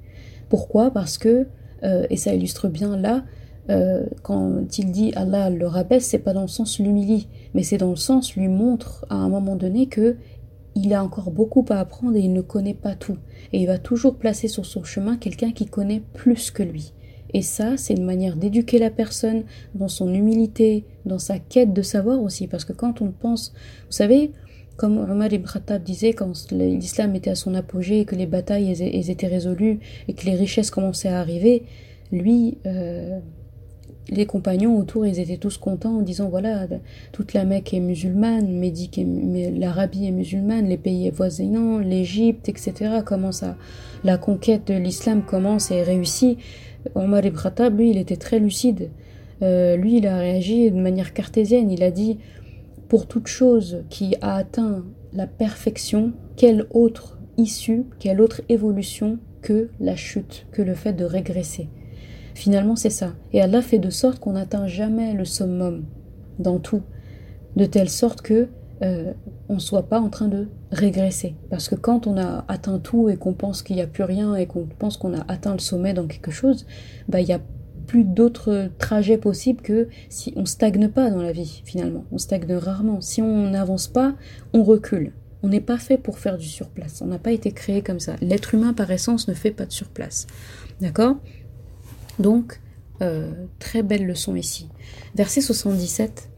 Pourquoi? 0.53 0.91
Parce 0.91 1.17
que, 1.17 1.47
euh, 1.83 2.07
et 2.11 2.19
ça 2.19 2.35
illustre 2.35 2.69
bien 2.69 2.95
là, 2.99 3.25
euh, 3.71 4.05
quand 4.23 4.77
il 4.77 4.93
dit 4.93 5.11
Allah 5.17 5.49
le 5.49 5.67
rabaisse, 5.67 6.05
c'est 6.05 6.19
pas 6.19 6.35
dans 6.35 6.43
le 6.43 6.47
sens 6.47 6.79
l'humilie, 6.79 7.27
mais 7.55 7.63
c'est 7.63 7.79
dans 7.79 7.89
le 7.89 7.97
sens 7.97 8.37
lui 8.37 8.49
montre 8.49 9.07
à 9.09 9.15
un 9.15 9.31
moment 9.31 9.57
donné 9.57 9.87
que 9.87 10.17
il 10.75 10.93
a 10.93 11.03
encore 11.03 11.31
beaucoup 11.31 11.65
à 11.71 11.77
apprendre 11.77 12.17
et 12.19 12.21
il 12.21 12.35
ne 12.35 12.43
connaît 12.43 12.75
pas 12.75 12.95
tout. 12.95 13.17
Et 13.55 13.63
il 13.63 13.67
va 13.67 13.79
toujours 13.79 14.17
placer 14.17 14.47
sur 14.47 14.67
son 14.67 14.85
chemin 14.85 15.17
quelqu'un 15.17 15.53
qui 15.53 15.65
connaît 15.65 16.03
plus 16.13 16.51
que 16.51 16.63
lui. 16.63 16.93
Et 17.33 17.41
ça, 17.41 17.79
c'est 17.79 17.95
une 17.95 18.05
manière 18.05 18.37
d'éduquer 18.37 18.79
la 18.79 18.91
personne 18.91 19.45
dans 19.75 19.89
son 19.89 20.13
humilité, 20.13 20.85
dans 21.07 21.19
sa 21.19 21.39
quête 21.39 21.73
de 21.73 21.81
savoir 21.81 22.21
aussi. 22.23 22.47
Parce 22.47 22.67
que 22.67 22.75
quand 22.75 23.01
on 23.01 23.11
pense, 23.11 23.55
vous 23.87 23.93
savez, 23.93 24.33
comme 24.77 24.99
Omar 24.99 25.33
ibn 25.33 25.47
Khattab 25.47 25.83
disait, 25.83 26.13
quand 26.13 26.51
l'islam 26.51 27.15
était 27.15 27.31
à 27.31 27.35
son 27.35 27.55
apogée 27.55 28.01
et 28.01 28.05
que 28.05 28.15
les 28.15 28.27
batailles 28.27 28.73
étaient 29.11 29.27
résolues 29.27 29.81
et 30.09 30.15
que 30.15 30.27
les 30.27 30.35
richesses 30.35 30.71
commençaient 30.71 31.09
à 31.09 31.21
arriver, 31.21 31.65
lui, 32.11 32.59
euh, 32.67 33.19
les 34.09 34.27
compagnons 34.27 34.77
autour, 34.79 35.07
ils 35.07 35.21
étaient 35.21 35.37
tous 35.37 35.57
contents 35.57 35.99
en 35.99 36.03
disant 36.03 36.29
voilà, 36.29 36.67
toute 37.13 37.33
la 37.33 37.45
Mecque 37.45 37.75
est 37.75 37.81
musulmane, 37.81 38.61
l'Arabie 39.59 40.07
est 40.07 40.11
musulmane, 40.11 40.67
les 40.67 40.77
pays 40.77 41.11
voisinants, 41.11 41.79
l'Égypte, 41.79 42.49
etc. 42.49 43.01
Commence 43.05 43.45
la 44.05 44.19
conquête 44.19 44.67
de 44.67 44.75
l'islam 44.75 45.23
commence 45.23 45.71
et 45.71 45.83
réussit. 45.83 46.39
Omar 46.95 47.25
ibn 47.25 47.39
Khattab, 47.39 47.79
lui, 47.79 47.91
il 47.91 47.99
était 47.99 48.17
très 48.17 48.39
lucide. 48.39 48.91
Euh, 49.43 49.77
lui, 49.77 49.99
il 49.99 50.07
a 50.07 50.19
réagi 50.19 50.71
de 50.71 50.81
manière 50.81 51.13
cartésienne. 51.13 51.71
Il 51.71 51.83
a 51.83 51.91
dit 51.91 52.19
pour 52.93 53.07
toute 53.07 53.27
chose 53.27 53.85
qui 53.89 54.17
a 54.21 54.35
atteint 54.35 54.85
la 55.15 55.27
perfection, 55.27 56.13
quelle 56.37 56.67
autre 56.73 57.19
issue, 57.39 57.87
quelle 57.99 58.21
autre 58.21 58.43
évolution 58.51 59.19
que 59.41 59.71
la 59.81 59.97
chute, 59.97 60.47
que 60.53 60.61
le 60.61 60.75
fait 60.75 60.93
de 60.93 61.07
régresser? 61.07 61.71
Finalement, 62.35 62.77
c'est 62.77 62.91
ça. 62.91 63.15
Et 63.33 63.41
Allah 63.41 63.63
fait 63.63 63.79
de 63.79 63.89
sorte 63.89 64.19
qu'on 64.19 64.33
n'atteint 64.33 64.67
jamais 64.67 65.15
le 65.15 65.25
summum 65.25 65.87
dans 66.39 66.59
tout, 66.59 66.83
de 67.57 67.65
telle 67.65 67.89
sorte 67.89 68.21
que 68.21 68.49
euh, 68.83 69.15
on 69.49 69.55
ne 69.55 69.59
soit 69.59 69.89
pas 69.89 69.99
en 69.99 70.11
train 70.11 70.29
de 70.29 70.49
régresser. 70.71 71.35
Parce 71.49 71.71
que 71.71 71.77
quand 71.77 72.07
on 72.07 72.19
a 72.19 72.45
atteint 72.49 72.79
tout 72.79 73.09
et 73.09 73.17
qu'on 73.17 73.33
pense 73.33 73.63
qu'il 73.63 73.77
n'y 73.77 73.83
a 73.83 73.87
plus 73.87 74.05
rien 74.05 74.35
et 74.35 74.45
qu'on 74.45 74.67
pense 74.67 74.99
qu'on 74.99 75.15
a 75.15 75.25
atteint 75.29 75.55
le 75.55 75.61
sommet 75.61 75.95
dans 75.95 76.07
quelque 76.07 76.31
chose, 76.31 76.67
bah 77.09 77.23
il 77.23 77.27
y 77.27 77.33
a 77.33 77.41
plus 77.93 78.05
d'autres 78.05 78.71
trajets 78.79 79.19
possibles 79.19 79.61
que 79.61 79.87
si 80.09 80.33
on 80.35 80.47
stagne 80.47 80.89
pas 80.89 81.11
dans 81.11 81.21
la 81.21 81.31
vie 81.31 81.61
finalement. 81.67 82.07
On 82.11 82.17
stagne 82.17 82.51
rarement. 82.55 83.03
Si 83.03 83.21
on 83.21 83.51
n'avance 83.51 83.87
pas, 83.87 84.15
on 84.55 84.63
recule. 84.63 85.13
On 85.43 85.49
n'est 85.49 85.61
pas 85.61 85.77
fait 85.77 85.99
pour 85.99 86.19
faire 86.19 86.39
du 86.39 86.47
surplace. 86.47 87.03
On 87.03 87.09
n'a 87.09 87.19
pas 87.19 87.33
été 87.33 87.53
créé 87.53 87.83
comme 87.83 88.01
ça. 88.01 88.15
L'être 88.23 88.55
humain 88.55 88.73
par 88.73 88.91
essence 88.91 89.29
ne 89.29 89.35
fait 89.35 89.51
pas 89.51 89.67
de 89.67 89.73
surplace. 89.73 90.27
D'accord? 90.81 91.17
Donc, 92.19 92.61
euh, 93.03 93.31
très 93.59 93.83
belle 93.83 94.07
leçon 94.07 94.37
ici. 94.37 94.71
Verset 95.15 95.43
77. 95.43 96.31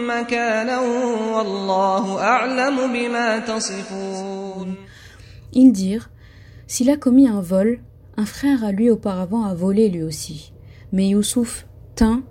مكانا 0.08 0.80
والله 1.34 2.20
أعلم 2.22 2.92
بما 2.92 3.38
تصفون 3.38 4.74
Ils 5.52 5.72
dirent, 5.72 6.10
s'il 6.66 6.90
a 6.90 6.96
commis 6.96 7.28
un 7.28 7.40
vol, 7.40 7.80
un 8.18 8.26
frère 8.26 8.64
à 8.64 8.72
lui 8.72 8.90
auparavant 8.90 9.44
a 9.44 9.54
volé 9.54 9.88
lui 9.88 10.02
aussi. 10.02 10.52
Mais 10.92 11.08
Youssouf 11.08 11.66
tint, 11.94 12.22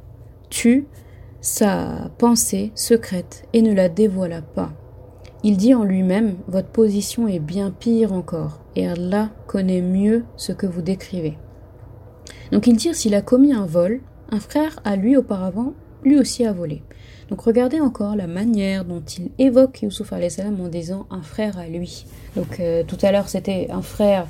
tue, 0.49 0.85
sa 1.41 2.11
pensée 2.17 2.71
secrète 2.75 3.47
et 3.53 3.61
ne 3.61 3.73
la 3.73 3.89
dévoila 3.89 4.41
pas. 4.41 4.73
Il 5.43 5.57
dit 5.57 5.73
en 5.73 5.83
lui-même 5.83 6.37
Votre 6.47 6.69
position 6.69 7.27
est 7.27 7.39
bien 7.39 7.71
pire 7.71 8.13
encore, 8.13 8.58
et 8.76 8.88
Allah 8.88 9.30
connaît 9.46 9.82
mieux 9.82 10.24
ce 10.36 10.52
que 10.52 10.66
vous 10.66 10.82
décrivez. 10.82 11.36
Donc 12.52 12.66
il 12.66 12.76
dit 12.76 12.94
s'il 12.94 13.14
a 13.14 13.22
commis 13.22 13.52
un 13.52 13.66
vol, 13.66 14.00
un 14.30 14.40
frère 14.40 14.80
à 14.84 14.96
lui 14.96 15.16
auparavant, 15.16 15.74
lui 16.04 16.18
aussi 16.18 16.44
a 16.44 16.52
volé. 16.52 16.82
Donc 17.28 17.42
regardez 17.42 17.80
encore 17.80 18.16
la 18.16 18.26
manière 18.26 18.84
dont 18.84 19.00
il 19.00 19.30
évoque 19.38 19.82
Youssouf 19.82 20.12
en 20.12 20.68
disant 20.68 21.06
un 21.10 21.22
frère 21.22 21.58
à 21.58 21.66
lui. 21.66 22.06
Donc 22.36 22.58
euh, 22.58 22.82
tout 22.84 22.98
à 23.02 23.12
l'heure 23.12 23.28
c'était 23.28 23.68
un 23.70 23.82
frère 23.82 24.26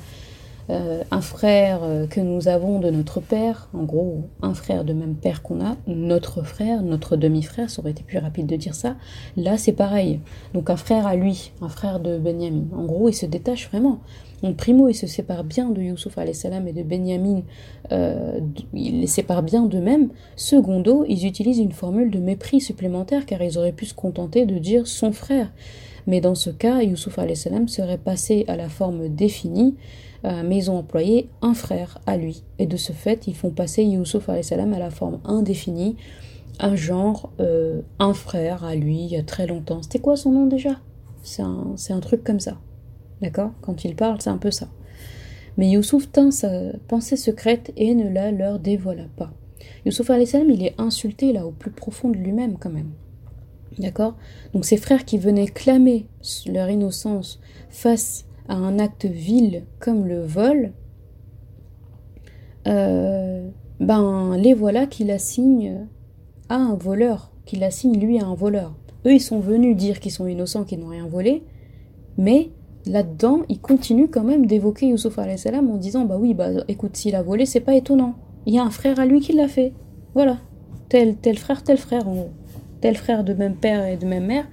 euh, 0.71 1.03
un 1.11 1.19
frère 1.19 1.81
euh, 1.83 2.07
que 2.07 2.21
nous 2.21 2.47
avons 2.47 2.79
de 2.79 2.89
notre 2.89 3.19
père, 3.19 3.67
en 3.73 3.83
gros 3.83 4.29
un 4.41 4.53
frère 4.53 4.85
de 4.85 4.93
même 4.93 5.15
père 5.15 5.41
qu'on 5.41 5.59
a, 5.59 5.75
notre 5.85 6.43
frère, 6.43 6.81
notre 6.81 7.17
demi-frère, 7.17 7.69
ça 7.69 7.81
aurait 7.81 7.91
été 7.91 8.03
plus 8.03 8.19
rapide 8.19 8.47
de 8.47 8.55
dire 8.55 8.73
ça. 8.73 8.95
Là 9.35 9.57
c'est 9.57 9.73
pareil. 9.73 10.21
Donc 10.53 10.69
un 10.69 10.77
frère 10.77 11.07
à 11.07 11.15
lui, 11.17 11.51
un 11.61 11.67
frère 11.67 11.99
de 11.99 12.17
Benjamin. 12.17 12.63
En 12.73 12.85
gros 12.85 13.09
il 13.09 13.13
se 13.13 13.25
détache 13.25 13.69
vraiment. 13.69 13.99
Donc 14.43 14.55
primo 14.55 14.87
il 14.87 14.93
se 14.93 15.07
sépare 15.07 15.43
bien 15.43 15.69
de 15.71 15.81
Youssouf 15.81 16.17
salam 16.31 16.65
et 16.67 16.73
de 16.73 16.83
Benjamin, 16.83 17.41
euh, 17.91 18.39
il 18.73 19.01
les 19.01 19.07
sépare 19.07 19.43
bien 19.43 19.65
d'eux-mêmes. 19.65 20.09
Secondo, 20.37 21.03
ils 21.05 21.27
utilisent 21.27 21.59
une 21.59 21.73
formule 21.73 22.11
de 22.11 22.19
mépris 22.19 22.61
supplémentaire 22.61 23.25
car 23.25 23.41
ils 23.41 23.57
auraient 23.57 23.73
pu 23.73 23.85
se 23.85 23.93
contenter 23.93 24.45
de 24.45 24.57
dire 24.57 24.87
son 24.87 25.11
frère. 25.11 25.51
Mais 26.07 26.21
dans 26.21 26.35
ce 26.35 26.49
cas, 26.49 26.81
Youssouf 26.81 27.19
salam 27.33 27.67
serait 27.67 27.97
passé 27.97 28.45
à 28.47 28.55
la 28.55 28.69
forme 28.69 29.09
définie 29.09 29.75
euh, 30.23 30.43
mais 30.45 30.57
ils 30.57 30.71
ont 30.71 30.77
employé 30.77 31.29
un 31.41 31.53
frère 31.53 31.99
à 32.05 32.17
lui. 32.17 32.43
Et 32.59 32.67
de 32.67 32.77
ce 32.77 32.93
fait, 32.93 33.27
ils 33.27 33.35
font 33.35 33.49
passer 33.49 33.83
Youssouf 33.83 34.29
salam 34.41 34.73
à 34.73 34.79
la 34.79 34.91
forme 34.91 35.19
indéfinie, 35.25 35.95
un 36.59 36.75
genre, 36.75 37.31
euh, 37.39 37.81
un 37.99 38.13
frère 38.13 38.63
à 38.63 38.75
lui, 38.75 38.97
il 38.97 39.11
y 39.11 39.17
a 39.17 39.23
très 39.23 39.47
longtemps. 39.47 39.81
C'était 39.81 39.99
quoi 39.99 40.15
son 40.15 40.31
nom 40.31 40.45
déjà? 40.45 40.79
C'est 41.23 41.41
un, 41.41 41.75
un, 41.89 41.99
truc 41.99 42.23
comme 42.23 42.39
ça. 42.39 42.57
D'accord? 43.21 43.51
Quand 43.61 43.83
il 43.83 43.95
parle, 43.95 44.21
c'est 44.21 44.29
un 44.29 44.37
peu 44.37 44.51
ça. 44.51 44.67
Mais 45.57 45.69
Youssouf 45.69 46.11
tint 46.11 46.31
sa 46.31 46.49
pensée 46.87 47.17
secrète 47.17 47.71
et 47.75 47.93
ne 47.95 48.09
la 48.09 48.31
leur 48.31 48.59
dévoila 48.59 49.05
pas. 49.15 49.31
Youssouf 49.85 50.07
salam, 50.07 50.49
il 50.49 50.63
est 50.63 50.79
insulté 50.79 51.33
là 51.33 51.45
au 51.45 51.51
plus 51.51 51.71
profond 51.71 52.09
de 52.09 52.17
lui-même 52.17 52.57
quand 52.59 52.69
même. 52.69 52.91
D'accord? 53.79 54.15
Donc 54.53 54.65
ses 54.65 54.77
frères 54.77 55.05
qui 55.05 55.17
venaient 55.17 55.47
clamer 55.47 56.05
leur 56.45 56.69
innocence 56.69 57.39
face 57.69 58.25
à 58.51 58.55
un 58.55 58.79
acte 58.79 59.05
vil 59.05 59.63
comme 59.79 60.05
le 60.05 60.21
vol, 60.21 60.73
euh, 62.67 63.49
ben 63.79 64.35
les 64.35 64.53
voilà 64.53 64.87
qui 64.87 65.05
l'assignent 65.05 65.87
à 66.49 66.55
un 66.55 66.75
voleur, 66.75 67.31
qui 67.45 67.55
l'assignent 67.55 67.97
lui 67.97 68.19
à 68.19 68.25
un 68.25 68.35
voleur. 68.35 68.75
Eux, 69.05 69.13
ils 69.13 69.21
sont 69.21 69.39
venus 69.39 69.77
dire 69.77 70.01
qu'ils 70.01 70.11
sont 70.11 70.27
innocents, 70.27 70.65
qu'ils 70.65 70.79
n'ont 70.79 70.89
rien 70.89 71.07
volé, 71.07 71.43
mais 72.17 72.49
là-dedans, 72.85 73.43
ils 73.47 73.61
continuent 73.61 74.09
quand 74.11 74.25
même 74.25 74.45
d'évoquer 74.45 74.87
Youssouf 74.87 75.17
salam 75.37 75.69
en 75.69 75.77
disant 75.77 76.03
Bah 76.03 76.17
oui, 76.19 76.33
bah 76.33 76.49
écoute, 76.67 76.97
s'il 76.97 77.15
a 77.15 77.23
volé, 77.23 77.45
c'est 77.45 77.61
pas 77.61 77.75
étonnant. 77.75 78.15
Il 78.45 78.53
y 78.53 78.59
a 78.59 78.63
un 78.63 78.69
frère 78.69 78.99
à 78.99 79.05
lui 79.05 79.21
qui 79.21 79.31
l'a 79.31 79.47
fait. 79.47 79.71
Voilà. 80.13 80.39
Tel, 80.89 81.15
tel 81.15 81.37
frère, 81.37 81.63
tel 81.63 81.77
frère, 81.77 82.05
en 82.05 82.15
gros. 82.15 82.29
Tel 82.81 82.97
frère 82.97 83.23
de 83.23 83.33
même 83.33 83.55
père 83.55 83.85
et 83.87 83.95
de 83.95 84.05
même 84.05 84.25
mère, 84.25 84.45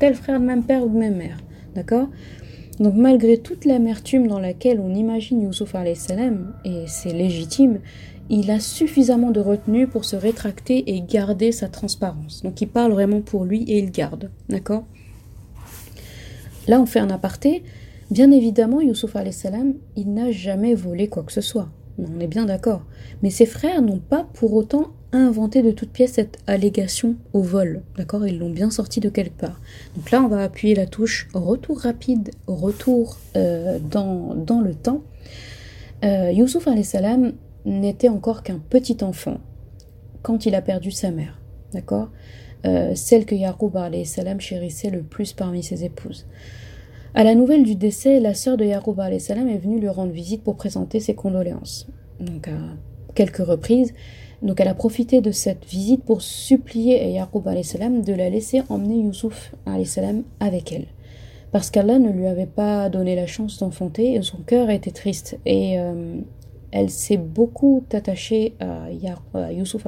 tel 0.00 0.14
frère 0.14 0.40
de 0.40 0.46
même 0.46 0.62
père 0.62 0.82
ou 0.86 0.88
de 0.88 0.96
même 0.96 1.16
mère. 1.16 1.36
D'accord? 1.74 2.08
Donc 2.80 2.94
malgré 2.94 3.38
toute 3.38 3.64
l'amertume 3.64 4.26
dans 4.26 4.38
laquelle 4.38 4.80
on 4.80 4.94
imagine 4.94 5.42
Youssouf 5.42 5.74
salam, 5.94 6.54
et 6.64 6.84
c'est 6.86 7.12
légitime, 7.12 7.80
il 8.30 8.50
a 8.50 8.60
suffisamment 8.60 9.30
de 9.30 9.40
retenue 9.40 9.86
pour 9.86 10.04
se 10.04 10.16
rétracter 10.16 10.94
et 10.94 11.02
garder 11.02 11.52
sa 11.52 11.68
transparence. 11.68 12.42
Donc 12.42 12.60
il 12.60 12.68
parle 12.68 12.92
vraiment 12.92 13.20
pour 13.20 13.44
lui 13.44 13.62
et 13.64 13.78
il 13.78 13.90
garde. 13.90 14.30
D'accord? 14.48 14.84
Là 16.66 16.80
on 16.80 16.86
fait 16.86 17.00
un 17.00 17.10
aparté. 17.10 17.62
Bien 18.10 18.30
évidemment, 18.30 18.80
Youssouf 18.80 19.16
salam, 19.30 19.74
il 19.96 20.12
n'a 20.12 20.30
jamais 20.30 20.74
volé 20.74 21.08
quoi 21.08 21.22
que 21.22 21.32
ce 21.32 21.40
soit. 21.40 21.68
On 21.98 22.20
est 22.20 22.26
bien 22.26 22.46
d'accord. 22.46 22.82
Mais 23.22 23.30
ses 23.30 23.46
frères 23.46 23.82
n'ont 23.82 24.00
pas 24.00 24.26
pour 24.34 24.54
autant 24.54 24.92
inventé 25.12 25.62
de 25.62 25.70
toute 25.70 25.90
pièce 25.90 26.12
cette 26.12 26.38
allégation 26.46 27.16
au 27.32 27.42
vol. 27.42 27.82
D'accord? 27.96 28.26
Ils 28.26 28.38
l'ont 28.38 28.50
bien 28.50 28.70
sorti 28.70 29.00
de 29.00 29.08
quelque 29.08 29.38
part. 29.38 29.60
Donc 29.96 30.10
là, 30.10 30.22
on 30.22 30.28
va 30.28 30.42
appuyer 30.42 30.74
la 30.74 30.86
touche 30.86 31.28
retour 31.34 31.80
rapide, 31.80 32.30
retour 32.46 33.18
euh, 33.36 33.78
dans, 33.78 34.34
dans, 34.34 34.60
le 34.60 34.74
temps. 34.74 35.02
Euh, 36.04 36.32
Youssouf 36.32 36.66
salam 36.82 37.32
n'était 37.64 38.08
encore 38.08 38.42
qu'un 38.42 38.58
petit 38.58 38.98
enfant 39.02 39.38
quand 40.22 40.46
il 40.46 40.54
a 40.54 40.62
perdu 40.62 40.90
sa 40.90 41.10
mère. 41.10 41.38
D'accord? 41.72 42.08
Euh, 42.64 42.92
Celle 42.94 43.26
que 43.26 43.34
Yaroub 43.34 43.76
salam 44.04 44.40
chérissait 44.40 44.90
le 44.90 45.02
plus 45.02 45.32
parmi 45.32 45.62
ses 45.62 45.84
épouses. 45.84 46.26
À 47.14 47.24
la 47.24 47.34
nouvelle 47.34 47.64
du 47.64 47.74
décès, 47.74 48.20
la 48.20 48.32
sœur 48.32 48.56
de 48.56 48.64
Yaroub 48.64 48.96
salam 49.18 49.48
est 49.48 49.58
venue 49.58 49.80
lui 49.80 49.88
rendre 49.88 50.12
visite 50.12 50.42
pour 50.42 50.56
présenter 50.56 51.00
ses 51.00 51.14
condoléances. 51.14 51.86
Donc 52.20 52.48
à 52.48 52.52
quelques 53.14 53.44
reprises, 53.44 53.92
donc 54.42 54.60
elle 54.60 54.68
a 54.68 54.74
profité 54.74 55.20
de 55.20 55.30
cette 55.30 55.64
visite 55.64 56.04
pour 56.04 56.20
supplier 56.20 57.12
Yaqub 57.12 57.44
de 57.44 58.12
la 58.12 58.28
laisser 58.28 58.62
emmener 58.68 58.96
Youssouf 58.96 59.54
avec 60.40 60.72
elle. 60.72 60.86
Parce 61.52 61.70
qu'Allah 61.70 61.98
ne 61.98 62.10
lui 62.10 62.26
avait 62.26 62.46
pas 62.46 62.88
donné 62.88 63.14
la 63.14 63.26
chance 63.26 63.58
d'enfanter 63.58 64.14
et 64.14 64.22
son 64.22 64.38
cœur 64.38 64.70
était 64.70 64.90
triste. 64.90 65.38
Et 65.44 65.78
euh, 65.78 66.16
elle 66.72 66.90
s'est 66.90 67.18
beaucoup 67.18 67.84
attachée 67.92 68.54
à, 68.58 68.86
à 69.34 69.52
Youssouf 69.52 69.86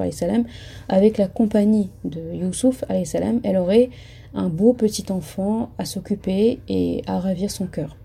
avec 0.87 1.17
la 1.17 1.27
compagnie 1.27 1.89
de 2.03 2.21
Youssouf. 2.35 2.85
Elle 2.87 3.57
aurait 3.57 3.89
un 4.35 4.49
beau 4.49 4.73
petit 4.73 5.11
enfant 5.11 5.69
à 5.77 5.85
s'occuper 5.85 6.59
et 6.69 7.01
à 7.07 7.19
ravir 7.19 7.49
son 7.51 7.65
cœur. 7.65 7.97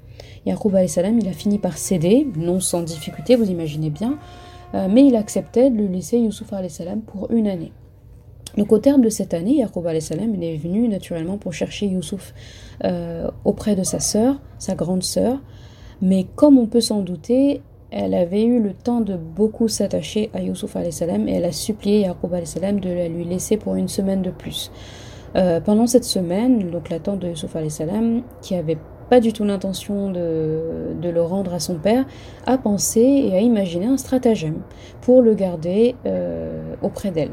Yaqub 0.46 0.74
il 0.74 1.28
a 1.28 1.32
fini 1.32 1.58
par 1.58 1.76
céder, 1.76 2.26
non 2.36 2.60
sans 2.60 2.82
difficulté, 2.82 3.36
vous 3.36 3.50
imaginez 3.50 3.90
bien, 3.90 4.18
mais 4.72 5.06
il 5.06 5.16
acceptait 5.16 5.70
de 5.70 5.76
le 5.76 5.86
laisser 5.86 6.18
Youssouf 6.18 6.52
salam 6.68 7.00
pour 7.00 7.30
une 7.30 7.46
année. 7.46 7.72
Donc 8.56 8.72
au 8.72 8.78
terme 8.78 9.02
de 9.02 9.08
cette 9.08 9.34
année, 9.34 9.56
Yaqub 9.56 9.86
salam 10.00 10.34
est 10.42 10.56
venu 10.56 10.88
naturellement 10.88 11.38
pour 11.38 11.52
chercher 11.52 11.86
Youssouf 11.86 12.34
euh, 12.84 13.28
auprès 13.44 13.76
de 13.76 13.82
sa 13.82 14.00
sœur, 14.00 14.40
sa 14.58 14.74
grande 14.74 15.02
sœur, 15.02 15.40
mais 16.02 16.26
comme 16.34 16.58
on 16.58 16.66
peut 16.66 16.80
s'en 16.80 17.02
douter, 17.02 17.62
elle 17.90 18.14
avait 18.14 18.44
eu 18.44 18.60
le 18.60 18.72
temps 18.72 19.00
de 19.00 19.16
beaucoup 19.16 19.68
s'attacher 19.68 20.30
à 20.34 20.40
Youssouf 20.42 20.76
salam 20.90 21.28
et 21.28 21.34
elle 21.34 21.44
a 21.44 21.52
supplié 21.52 22.00
Yaqub 22.00 22.44
salam 22.44 22.80
de 22.80 22.90
la 22.90 23.08
lui 23.08 23.24
laisser 23.24 23.56
pour 23.56 23.76
une 23.76 23.88
semaine 23.88 24.22
de 24.22 24.30
plus. 24.30 24.70
Euh, 25.36 25.60
pendant 25.60 25.86
cette 25.86 26.04
semaine, 26.04 26.70
donc 26.70 26.90
la 26.90 26.98
tante 26.98 27.20
de 27.20 27.28
Youssouf 27.28 27.56
qui 28.42 28.54
avait 28.56 28.78
pas 29.10 29.20
du 29.20 29.32
tout 29.32 29.44
l'intention 29.44 30.10
de, 30.10 30.94
le 31.02 31.22
rendre 31.22 31.52
à 31.52 31.58
son 31.58 31.74
père, 31.74 32.06
a 32.46 32.56
pensé 32.56 33.00
et 33.00 33.34
a 33.34 33.40
imaginé 33.40 33.86
un 33.86 33.96
stratagème 33.96 34.60
pour 35.00 35.20
le 35.20 35.34
garder 35.34 35.96
euh, 36.06 36.74
auprès 36.80 37.10
d'elle. 37.10 37.32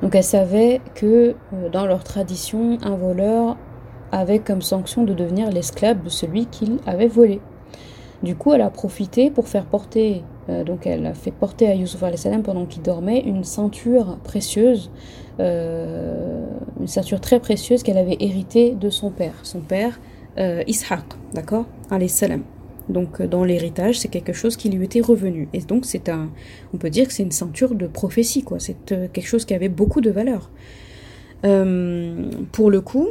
Donc 0.00 0.14
elle 0.14 0.24
savait 0.24 0.80
que 0.94 1.34
euh, 1.52 1.68
dans 1.70 1.86
leur 1.86 2.04
tradition, 2.04 2.78
un 2.82 2.94
voleur 2.94 3.56
avait 4.12 4.38
comme 4.38 4.62
sanction 4.62 5.02
de 5.02 5.12
devenir 5.12 5.50
l'esclave 5.50 6.04
de 6.04 6.08
celui 6.08 6.46
qu'il 6.46 6.78
avait 6.86 7.08
volé. 7.08 7.40
Du 8.22 8.36
coup, 8.36 8.52
elle 8.52 8.62
a 8.62 8.70
profité 8.70 9.30
pour 9.30 9.48
faire 9.48 9.66
porter 9.66 10.22
euh, 10.48 10.62
donc 10.64 10.86
elle 10.86 11.04
a 11.04 11.14
fait 11.14 11.32
porter 11.32 11.68
à 11.68 11.74
Yusuf 11.74 12.02
salam 12.14 12.42
pendant 12.42 12.64
qu'il 12.64 12.82
dormait 12.82 13.20
une 13.20 13.44
ceinture 13.44 14.16
précieuse, 14.24 14.90
une 15.40 16.86
ceinture 16.86 17.20
très 17.20 17.38
précieuse 17.38 17.82
qu'elle 17.82 17.98
avait 17.98 18.16
héritée 18.20 18.72
de 18.72 18.88
son 18.88 19.10
père, 19.10 19.34
son 19.42 19.60
père 19.60 19.98
euh, 20.38 20.62
Ishaq, 20.66 21.04
d'accord, 21.34 21.66
salam. 22.08 22.42
Donc 22.88 23.20
dans 23.20 23.44
l'héritage, 23.44 23.98
c'est 23.98 24.08
quelque 24.08 24.32
chose 24.32 24.56
qui 24.56 24.70
lui 24.70 24.84
était 24.84 25.00
revenu. 25.00 25.48
Et 25.52 25.60
donc 25.60 25.84
c'est 25.84 26.08
un, 26.08 26.30
on 26.72 26.78
peut 26.78 26.90
dire 26.90 27.06
que 27.06 27.12
c'est 27.12 27.22
une 27.22 27.32
ceinture 27.32 27.74
de 27.74 27.86
prophétie, 27.86 28.42
quoi. 28.42 28.58
C'est 28.58 28.76
quelque 28.86 29.26
chose 29.26 29.44
qui 29.44 29.54
avait 29.54 29.68
beaucoup 29.68 30.00
de 30.00 30.10
valeur. 30.10 30.50
pour 31.42 32.70
le 32.70 32.80
coup, 32.80 33.08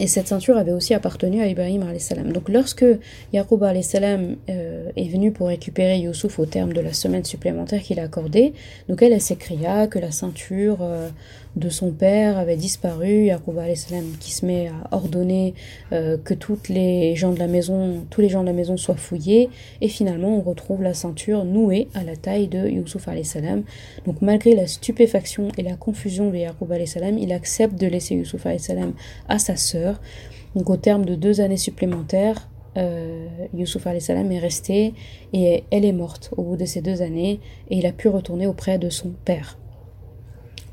et 0.00 0.06
cette 0.06 0.28
ceinture 0.28 0.56
avait 0.56 0.72
aussi 0.72 0.94
appartenu 0.94 1.42
à 1.42 1.46
Ibrahim 1.46 1.84
salam. 1.98 2.32
Donc 2.32 2.48
lorsque 2.48 2.86
Yaqub 3.34 3.62
salam 3.82 4.36
euh, 4.48 4.90
est 4.96 5.08
venu 5.08 5.30
pour 5.30 5.48
récupérer 5.48 5.98
Youssouf 5.98 6.38
au 6.38 6.46
terme 6.46 6.72
de 6.72 6.80
la 6.80 6.94
semaine 6.94 7.24
supplémentaire 7.24 7.82
qu'il 7.82 8.00
a 8.00 8.04
accordée, 8.04 8.54
donc 8.88 9.02
elle, 9.02 9.12
elle 9.12 9.20
s'écria 9.20 9.86
que 9.88 9.98
la 9.98 10.10
ceinture 10.10 10.78
euh, 10.80 11.10
de 11.56 11.68
son 11.68 11.90
père 11.90 12.38
avait 12.38 12.56
disparu, 12.56 13.24
Yaqub 13.24 13.58
qui 14.20 14.32
se 14.32 14.46
met 14.46 14.68
à 14.68 14.94
ordonner 14.94 15.54
euh, 15.92 16.16
que 16.16 16.34
toutes 16.34 16.68
les 16.68 17.16
gens 17.16 17.32
de 17.32 17.38
la 17.38 17.48
maison, 17.48 18.06
tous 18.10 18.20
les 18.20 18.28
gens 18.28 18.42
de 18.42 18.46
la 18.46 18.52
maison 18.52 18.76
soient 18.76 18.96
fouillés, 18.96 19.48
et 19.80 19.88
finalement 19.88 20.36
on 20.36 20.40
retrouve 20.42 20.82
la 20.82 20.94
ceinture 20.94 21.44
nouée 21.44 21.88
à 21.94 22.04
la 22.04 22.16
taille 22.16 22.48
de 22.48 22.68
Youssouf 22.68 23.08
salam. 23.24 23.64
Donc 24.06 24.22
malgré 24.22 24.54
la 24.54 24.66
stupéfaction 24.66 25.48
et 25.58 25.62
la 25.62 25.74
confusion 25.74 26.30
de 26.30 26.36
Yaqub 26.36 26.72
salam, 26.86 27.18
il 27.18 27.32
accepte 27.32 27.74
de 27.74 27.86
laisser 27.86 28.14
Youssouf 28.14 28.46
salam 28.58 28.92
à 29.28 29.38
sa 29.38 29.56
sœur 29.56 30.00
donc 30.54 30.68
au 30.68 30.76
terme 30.76 31.04
de 31.04 31.14
deux 31.14 31.40
années 31.40 31.56
supplémentaires, 31.56 32.48
euh, 32.76 33.26
Youssouf 33.54 33.86
salam 33.98 34.30
est 34.32 34.38
resté 34.38 34.94
et 35.32 35.64
elle 35.70 35.84
est 35.84 35.92
morte 35.92 36.32
au 36.36 36.42
bout 36.42 36.56
de 36.56 36.64
ces 36.64 36.80
deux 36.80 37.02
années 37.02 37.40
et 37.68 37.78
il 37.78 37.86
a 37.86 37.92
pu 37.92 38.08
retourner 38.08 38.46
auprès 38.46 38.78
de 38.78 38.90
son 38.90 39.10
père. 39.24 39.59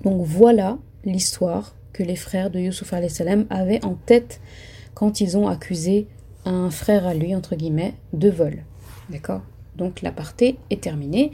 Donc 0.07 0.21
voilà 0.21 0.77
l'histoire 1.03 1.75
que 1.91 2.01
les 2.01 2.15
frères 2.15 2.49
de 2.49 2.59
Youssouf 2.59 2.93
salam 3.09 3.45
avaient 3.49 3.83
en 3.83 3.95
tête 3.95 4.39
quand 4.93 5.19
ils 5.19 5.37
ont 5.37 5.49
accusé 5.49 6.07
un 6.45 6.69
frère 6.69 7.05
à 7.05 7.13
lui, 7.13 7.35
entre 7.35 7.57
guillemets, 7.57 7.93
de 8.13 8.29
vol. 8.29 8.63
D'accord? 9.09 9.41
Donc 9.75 10.01
l'aparté 10.01 10.59
est 10.69 10.79
terminée. 10.79 11.33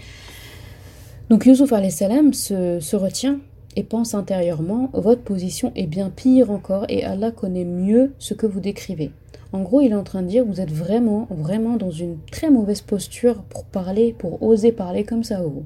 Donc 1.30 1.46
Youssouf 1.46 1.70
salam 1.92 2.34
se, 2.34 2.80
se 2.80 2.96
retient 2.96 3.38
et 3.76 3.84
pense 3.84 4.16
intérieurement, 4.16 4.90
votre 4.94 5.22
position 5.22 5.72
est 5.76 5.86
bien 5.86 6.10
pire 6.10 6.50
encore 6.50 6.88
et 6.90 7.04
Allah 7.04 7.30
connaît 7.30 7.66
mieux 7.66 8.14
ce 8.18 8.34
que 8.34 8.48
vous 8.48 8.60
décrivez. 8.60 9.12
En 9.52 9.62
gros, 9.62 9.82
il 9.82 9.92
est 9.92 9.96
en 9.96 10.04
train 10.04 10.24
de 10.24 10.28
dire, 10.30 10.46
vous 10.46 10.62
êtes 10.62 10.72
vraiment, 10.72 11.28
vraiment 11.30 11.78
dans 11.78 11.92
une 11.92 12.18
très 12.32 12.50
mauvaise 12.50 12.82
posture 12.82 13.44
pour 13.44 13.66
parler, 13.66 14.16
pour 14.18 14.42
oser 14.42 14.72
parler 14.72 15.04
comme 15.04 15.24
ça 15.24 15.44
vous. 15.44 15.64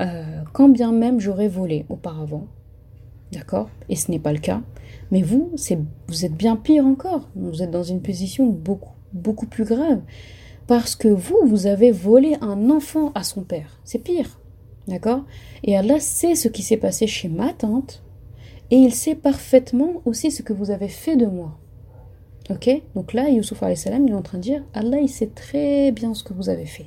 Euh, 0.00 0.42
quand 0.52 0.68
bien 0.68 0.92
même 0.92 1.20
j'aurais 1.20 1.48
volé 1.48 1.86
auparavant, 1.88 2.46
d'accord? 3.32 3.68
Et 3.88 3.96
ce 3.96 4.10
n'est 4.10 4.18
pas 4.18 4.32
le 4.32 4.38
cas. 4.38 4.62
Mais 5.10 5.22
vous, 5.22 5.52
vous 6.08 6.24
êtes 6.24 6.34
bien 6.34 6.56
pire 6.56 6.86
encore. 6.86 7.28
Vous 7.36 7.62
êtes 7.62 7.70
dans 7.70 7.82
une 7.82 8.02
position 8.02 8.46
beaucoup, 8.46 8.94
beaucoup 9.12 9.46
plus 9.46 9.64
grave. 9.64 10.00
Parce 10.66 10.96
que 10.96 11.08
vous, 11.08 11.38
vous 11.44 11.66
avez 11.66 11.90
volé 11.90 12.36
un 12.40 12.70
enfant 12.70 13.12
à 13.14 13.22
son 13.22 13.42
père. 13.42 13.78
C'est 13.84 13.98
pire. 13.98 14.40
D'accord? 14.88 15.24
Et 15.62 15.76
Allah 15.76 16.00
sait 16.00 16.34
ce 16.34 16.48
qui 16.48 16.62
s'est 16.62 16.76
passé 16.76 17.06
chez 17.06 17.28
ma 17.28 17.52
tante 17.52 18.02
et 18.70 18.76
il 18.76 18.94
sait 18.94 19.14
parfaitement 19.14 20.02
aussi 20.04 20.30
ce 20.30 20.42
que 20.42 20.52
vous 20.52 20.70
avez 20.70 20.88
fait 20.88 21.16
de 21.16 21.26
moi. 21.26 21.58
Ok? 22.50 22.68
Donc 22.94 23.12
là, 23.12 23.28
Youssouf 23.30 23.62
il 23.62 24.10
est 24.10 24.14
en 24.14 24.22
train 24.22 24.38
de 24.38 24.42
dire 24.42 24.64
Allah, 24.74 24.98
il 24.98 25.08
sait 25.08 25.28
très 25.28 25.92
bien 25.92 26.12
ce 26.12 26.24
que 26.24 26.34
vous 26.34 26.48
avez 26.48 26.66
fait. 26.66 26.86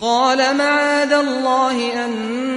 قال 0.00 0.56
معاذ 0.56 1.12
الله 1.12 2.04
أن 2.04 2.10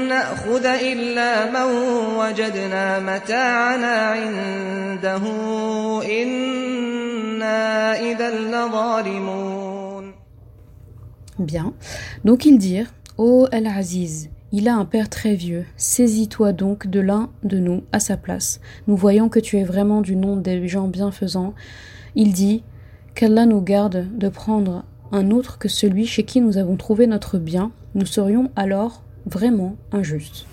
نأخذ 0.08 0.65
إلا 0.65 1.52
من 1.52 1.69
وجدنا 2.17 2.99
متاعنا 2.99 3.95
عنده 4.15 5.23
إنا 6.21 7.60
إذا 7.99 8.30
لظالمون 8.30 10.13
Bien. 11.39 11.73
Donc 12.23 12.45
ils 12.45 12.60
dirent, 12.60 12.93
Ô 13.17 13.41
oh 13.41 13.47
Al-Aziz, 13.52 14.30
Il 14.56 14.69
a 14.69 14.76
un 14.76 14.86
père 14.86 15.10
très 15.10 15.34
vieux. 15.34 15.65
Saisis-toi 15.78 16.54
donc 16.54 16.86
de 16.86 16.99
l'un 16.99 17.32
de 17.43 17.58
nous 17.58 17.82
à 17.91 17.99
sa 17.99 18.17
place. 18.17 18.62
Nous 18.86 18.95
voyons 18.95 19.28
que 19.28 19.39
tu 19.39 19.58
es 19.58 19.63
vraiment 19.63 20.02
du 20.02 20.15
nom 20.15 20.38
des 20.38 20.67
gens 20.67 20.88
bienfaisants. 20.88 21.56
Il 22.13 22.34
dit 22.34 22.63
Qu'Allah 23.15 23.47
nous 23.47 23.62
garde 23.62 24.15
de 24.15 24.30
prendre 24.30 24.86
un 25.12 25.31
autre 25.31 25.59
que 25.59 25.68
celui 25.68 26.07
chez 26.07 26.25
qui 26.25 26.40
nous 26.40 26.59
avons 26.59 26.77
trouvé 26.77 27.07
notre 27.07 27.38
bien. 27.38 27.73
Nous 27.94 28.07
serions 28.07 28.51
alors 28.57 29.03
vraiment 29.27 29.77
injustes. 29.92 30.47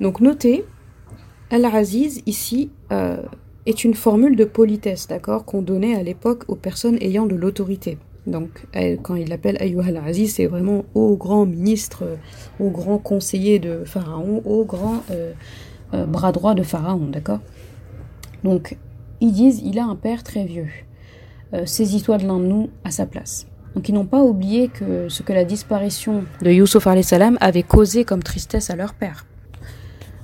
Donc 0.00 0.20
notez, 0.20 0.64
Al-Aziz 1.50 2.22
ici 2.26 2.70
euh, 2.92 3.22
est 3.66 3.84
une 3.84 3.94
formule 3.94 4.36
de 4.36 4.44
politesse, 4.44 5.08
d'accord, 5.08 5.44
qu'on 5.44 5.62
donnait 5.62 5.96
à 5.96 6.02
l'époque 6.02 6.44
aux 6.48 6.56
personnes 6.56 6.98
ayant 7.00 7.26
de 7.26 7.34
l'autorité. 7.34 7.98
Donc, 8.26 8.66
quand 9.02 9.14
il 9.14 9.28
l'appelle 9.28 9.56
Ayyuhal 9.60 9.96
al-Aziz, 9.96 10.34
c'est 10.34 10.46
vraiment 10.46 10.84
au 10.94 11.16
grand 11.16 11.46
ministre, 11.46 12.02
euh, 12.02 12.16
au 12.58 12.70
grand 12.70 12.98
conseiller 12.98 13.60
de 13.60 13.84
Pharaon, 13.84 14.42
au 14.44 14.64
grand 14.64 15.02
euh, 15.10 15.32
euh, 15.94 16.06
bras 16.06 16.32
droit 16.32 16.54
de 16.54 16.64
Pharaon, 16.64 17.06
d'accord 17.06 17.38
Donc, 18.42 18.76
ils 19.20 19.32
disent 19.32 19.62
il 19.64 19.78
a 19.78 19.84
un 19.84 19.96
père 19.96 20.22
très 20.22 20.44
vieux. 20.44 20.68
Saisis-toi 21.64 22.18
de 22.18 22.26
l'un 22.26 22.38
de 22.38 22.44
nous 22.44 22.70
à 22.84 22.90
sa 22.90 23.06
place. 23.06 23.46
Donc, 23.76 23.90
ils 23.90 23.94
n'ont 23.94 24.06
pas 24.06 24.22
oublié 24.22 24.68
que 24.68 25.10
ce 25.10 25.22
que 25.22 25.34
la 25.34 25.44
disparition 25.44 26.24
de 26.40 26.50
Youssouf 26.50 26.88
salam 27.02 27.36
avait 27.42 27.62
causé 27.62 28.04
comme 28.04 28.22
tristesse 28.22 28.70
à 28.70 28.74
leur 28.74 28.94
père. 28.94 29.26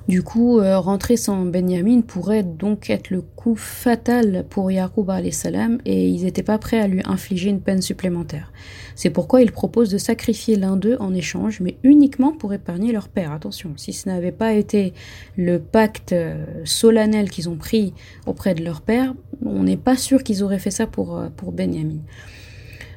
Du 0.08 0.22
coup, 0.22 0.58
euh, 0.58 0.78
rentrer 0.78 1.16
sans 1.16 1.44
Benjamin 1.44 2.00
pourrait 2.00 2.42
donc 2.42 2.90
être 2.90 3.10
le 3.10 3.20
coup 3.20 3.54
fatal 3.54 4.44
pour 4.48 4.70
Yaqub 4.70 5.10
salam 5.30 5.78
et 5.84 6.08
ils 6.08 6.24
n'étaient 6.24 6.42
pas 6.42 6.58
prêts 6.58 6.80
à 6.80 6.88
lui 6.88 7.02
infliger 7.04 7.50
une 7.50 7.60
peine 7.60 7.82
supplémentaire. 7.82 8.52
C'est 8.96 9.10
pourquoi 9.10 9.42
ils 9.42 9.52
proposent 9.52 9.90
de 9.90 9.98
sacrifier 9.98 10.56
l'un 10.56 10.76
d'eux 10.76 10.96
en 10.98 11.14
échange, 11.14 11.60
mais 11.60 11.76
uniquement 11.84 12.32
pour 12.32 12.52
épargner 12.54 12.90
leur 12.90 13.08
père. 13.08 13.32
Attention, 13.32 13.74
si 13.76 13.92
ce 13.92 14.08
n'avait 14.08 14.32
pas 14.32 14.54
été 14.54 14.92
le 15.36 15.60
pacte 15.60 16.12
euh, 16.12 16.44
solennel 16.64 17.30
qu'ils 17.30 17.48
ont 17.48 17.56
pris 17.56 17.92
auprès 18.26 18.54
de 18.54 18.64
leur 18.64 18.80
père, 18.80 19.14
on 19.44 19.62
n'est 19.62 19.76
pas 19.76 19.96
sûr 19.96 20.24
qu'ils 20.24 20.42
auraient 20.42 20.58
fait 20.58 20.70
ça 20.70 20.86
pour, 20.86 21.18
euh, 21.18 21.28
pour 21.36 21.52
Benjamin. 21.52 22.00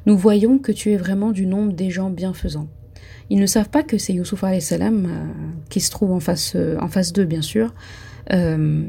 Nous 0.06 0.18
voyons 0.18 0.60
que 0.60 0.72
tu 0.72 0.92
es 0.92 0.98
vraiment 0.98 1.32
du 1.32 1.46
nombre 1.46 1.74
des 1.74 1.90
gens 1.90 2.10
bienfaisants. 2.10 2.68
Ils 3.30 3.40
ne 3.40 3.46
savent 3.46 3.70
pas 3.70 3.84
que 3.84 3.98
c'est 3.98 4.14
Youssouf 4.14 4.44
salam 4.60 5.06
euh, 5.06 5.26
qui 5.70 5.80
se 5.82 5.90
trouve 5.90 6.12
en 6.12 6.20
face, 6.20 6.54
euh, 6.56 6.78
en 6.80 6.88
face 6.88 7.12
d'eux, 7.12 7.26
bien 7.26 7.42
sûr, 7.42 7.74
euh, 8.32 8.84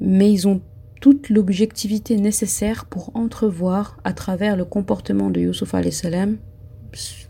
mais 0.00 0.32
ils 0.32 0.48
ont 0.48 0.60
toute 1.00 1.28
l'objectivité 1.28 2.16
nécessaire 2.16 2.86
pour 2.86 3.14
entrevoir 3.14 3.98
à 4.04 4.12
travers 4.12 4.56
le 4.56 4.64
comportement 4.64 5.30
de 5.30 5.40
Youssouf 5.40 5.74
salam, 5.90 6.38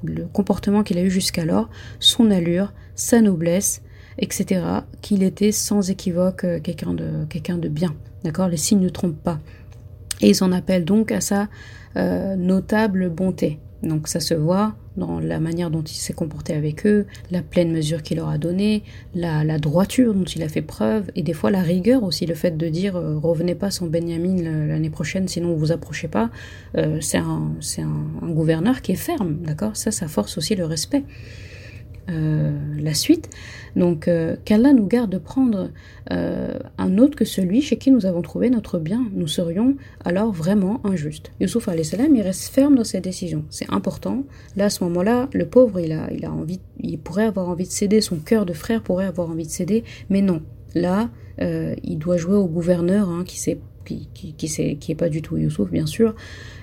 le 0.03 0.25
comportement 0.27 0.83
qu'il 0.83 0.97
a 0.99 1.03
eu 1.03 1.11
jusqu'alors, 1.11 1.69
son 1.99 2.31
allure, 2.31 2.73
sa 2.95 3.21
noblesse, 3.21 3.83
etc., 4.19 4.63
qu'il 5.03 5.23
était 5.23 5.53
sans 5.53 5.91
équivoque 5.91 6.47
quelqu'un 6.63 6.95
de, 6.95 7.27
de 7.59 7.69
bien. 7.69 7.95
D'accord? 8.23 8.49
Les 8.49 8.57
signes 8.57 8.81
ne 8.81 8.89
trompent 8.89 9.23
pas. 9.23 9.41
Et 10.21 10.31
ils 10.31 10.45
en 10.45 10.53
appellent 10.53 10.85
donc 10.85 11.11
à 11.11 11.21
sa 11.21 11.49
notable 11.97 13.09
bonté. 13.11 13.61
Donc 13.83 14.09
ça 14.09 14.21
se 14.21 14.35
voit 14.35 14.75
dans 14.97 15.19
la 15.19 15.41
manière 15.41 15.71
dont 15.71 15.83
il 15.83 15.95
s'est 15.95 16.13
comporté 16.13 16.55
avec 16.55 16.87
eux, 16.87 17.07
la 17.31 17.43
pleine 17.43 17.73
mesure 17.73 18.03
qu'il 18.03 18.19
leur 18.19 18.29
a 18.29 18.39
donnée, 18.39 18.83
la, 19.15 19.59
droiture 19.59 20.15
dont 20.15 20.25
il 20.25 20.43
a 20.43 20.49
fait 20.49 20.63
preuve, 20.63 21.11
et 21.17 21.23
des 21.23 21.33
fois 21.33 21.51
la 21.51 21.63
rigueur 21.63 22.05
aussi, 22.05 22.27
le 22.27 22.35
fait 22.35 22.57
de 22.57 22.69
dire 22.69 22.97
euh, 22.97 23.19
revenez 23.19 23.55
pas 23.55 23.71
sans 23.71 23.87
Benjamin 23.87 24.43
l'année 24.43 24.91
prochaine, 24.91 25.29
sinon 25.29 25.55
vous 25.55 25.73
approchez 25.73 26.09
pas. 26.09 26.31
Euh, 26.77 26.99
c'est 27.01 27.19
un, 27.19 27.53
un, 28.23 28.31
gouverneur 28.31 28.83
qui 28.83 28.93
est 28.93 28.97
ferme, 28.97 29.39
d'accord? 29.43 29.77
Ça, 29.77 29.91
ça 29.91 30.09
force 30.09 30.39
aussi 30.39 30.55
le 30.55 30.65
respect. 30.65 31.05
La 32.09 32.95
suite. 32.95 33.31
Donc 33.77 34.09
qu'Allah 34.45 34.73
nous 34.73 34.87
garde 34.87 35.11
de 35.11 35.19
prendre 35.19 35.71
un 36.11 36.99
autre 36.99 37.17
que 37.17 37.25
celui 37.25 37.63
chez 37.63 37.77
qui 37.77 37.91
nous 37.91 38.07
avons 38.07 38.23
trouvé 38.23 38.51
notre 38.51 38.79
bien. 38.79 39.07
Nous 39.13 39.27
serions 39.27 39.77
alors 40.05 40.33
vraiment 40.33 40.81
injustes. 40.85 41.33
Youssouf 41.41 41.69
salam 41.83 42.15
il 42.15 42.23
reste 42.23 42.49
ferme 42.49 42.77
dans 42.77 42.85
ses 42.85 43.01
décisions. 43.01 43.45
C'est 43.51 43.71
important. 43.73 44.25
Là, 44.57 44.67
à 44.67 44.71
ce 44.71 44.85
moment-là, 44.85 45.29
le 45.33 45.47
pauvre, 45.47 45.81
il 45.81 45.93
a, 45.93 46.13
il 46.13 46.25
a 46.25 46.31
envie, 46.31 46.61
il 46.81 46.99
pourrait 46.99 47.25
avoir 47.25 47.49
envie 47.49 47.65
de 47.65 47.73
céder, 47.73 48.01
son 48.01 48.17
cœur 48.17 48.47
de 48.47 48.53
frère 48.53 48.83
pourrait 48.83 49.07
avoir 49.07 49.31
envie 49.31 49.47
de 49.47 49.51
céder, 49.51 49.85
mais 50.11 50.23
non. 50.23 50.43
Là, 50.75 51.11
il 51.39 51.99
doit 51.99 52.17
jouer 52.17 52.37
au 52.37 52.47
gouverneur 52.47 53.09
hein, 53.09 53.25
qui 53.27 53.39
sait 53.39 53.59
qui, 53.85 54.09
qui, 54.15 54.35
qui, 54.35 54.93
est 54.93 54.95
pas 54.95 55.09
du 55.09 55.23
tout 55.23 55.37
Youssouf, 55.37 55.71
bien 55.71 55.87
sûr, 55.87 56.15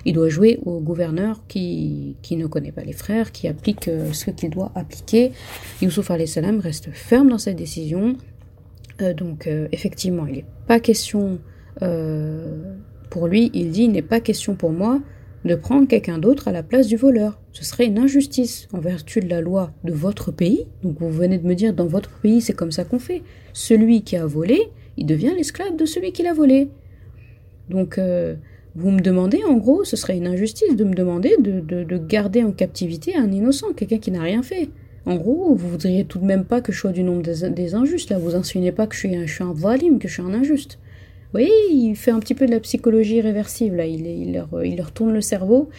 il 0.04 0.14
doit 0.14 0.28
jouer 0.28 0.58
au 0.64 0.80
gouverneur 0.80 1.42
qui, 1.48 2.16
qui 2.22 2.36
ne 2.36 2.46
connaît 2.46 2.72
pas 2.72 2.82
les 2.82 2.92
frères, 2.92 3.32
qui 3.32 3.48
applique 3.48 3.88
euh, 3.88 4.12
ce 4.12 4.30
qu'il 4.30 4.50
doit 4.50 4.72
appliquer. 4.74 5.32
Youssouf 5.80 6.10
salam 6.26 6.60
reste 6.60 6.90
ferme 6.92 7.30
dans 7.30 7.38
sa 7.38 7.52
décision. 7.52 8.16
Euh, 9.00 9.14
donc, 9.14 9.46
euh, 9.46 9.68
effectivement, 9.72 10.26
il 10.26 10.34
n'est 10.34 10.44
pas 10.66 10.80
question 10.80 11.38
pour 13.10 13.26
lui, 13.26 13.50
il 13.54 13.70
dit 13.70 13.84
il 13.84 13.92
n'est 13.92 14.02
pas 14.02 14.20
question 14.20 14.54
pour 14.54 14.72
moi 14.72 15.00
de 15.44 15.54
prendre 15.54 15.88
quelqu'un 15.88 16.18
d'autre 16.18 16.48
à 16.48 16.52
la 16.52 16.62
place 16.62 16.86
du 16.86 16.96
voleur. 16.96 17.38
Ce 17.52 17.64
serait 17.64 17.86
une 17.86 17.98
injustice 17.98 18.68
en 18.72 18.78
vertu 18.78 19.20
de 19.20 19.28
la 19.28 19.40
loi 19.40 19.72
de 19.84 19.92
votre 19.92 20.30
pays. 20.30 20.66
Donc, 20.82 20.96
vous 21.00 21.10
venez 21.10 21.38
de 21.38 21.46
me 21.46 21.54
dire 21.54 21.72
dans 21.72 21.86
votre 21.86 22.10
pays, 22.20 22.40
c'est 22.40 22.52
comme 22.52 22.72
ça 22.72 22.84
qu'on 22.84 22.98
fait. 22.98 23.22
Celui 23.52 24.02
qui 24.02 24.16
a 24.16 24.26
volé, 24.26 24.70
il 24.96 25.06
devient 25.06 25.32
l'esclave 25.36 25.76
de 25.76 25.84
celui 25.84 26.12
qui 26.12 26.22
l'a 26.22 26.32
volé. 26.32 26.68
Donc, 27.72 27.96
euh, 27.96 28.34
vous 28.76 28.90
me 28.90 29.00
demandez, 29.00 29.40
en 29.48 29.54
gros, 29.54 29.82
ce 29.84 29.96
serait 29.96 30.16
une 30.16 30.26
injustice 30.26 30.76
de 30.76 30.84
me 30.84 30.94
demander 30.94 31.36
de, 31.38 31.98
garder 31.98 32.44
en 32.44 32.52
captivité 32.52 33.16
un 33.16 33.32
innocent, 33.32 33.72
quelqu'un 33.74 33.98
qui 33.98 34.10
n'a 34.10 34.22
rien 34.22 34.42
fait. 34.42 34.68
En 35.06 35.16
gros, 35.16 35.54
vous 35.54 35.68
voudriez 35.68 36.04
tout 36.04 36.18
de 36.18 36.24
même 36.24 36.44
pas 36.44 36.60
que 36.60 36.70
je 36.70 36.78
sois 36.78 36.92
du 36.92 37.02
nombre 37.02 37.22
des, 37.22 37.74
injustes, 37.74 38.10
là. 38.10 38.18
Vous 38.18 38.36
insinuez 38.36 38.72
pas 38.72 38.86
que 38.86 38.94
je 38.94 39.00
suis 39.00 39.42
un, 39.42 39.52
valim, 39.52 39.98
que 39.98 40.06
je 40.06 40.12
suis 40.12 40.22
un 40.22 40.34
injuste. 40.34 40.78
Vous 41.24 41.40
voyez, 41.40 41.50
il 41.70 41.96
fait 41.96 42.10
un 42.10 42.20
petit 42.20 42.34
peu 42.34 42.46
de 42.46 42.50
la 42.50 42.60
psychologie 42.60 43.20
réversible, 43.20 43.76
là. 43.76 43.86
Il, 43.86 44.32
leur, 44.32 44.92
tourne 44.92 45.14
le 45.14 45.22
cerveau. 45.22 45.70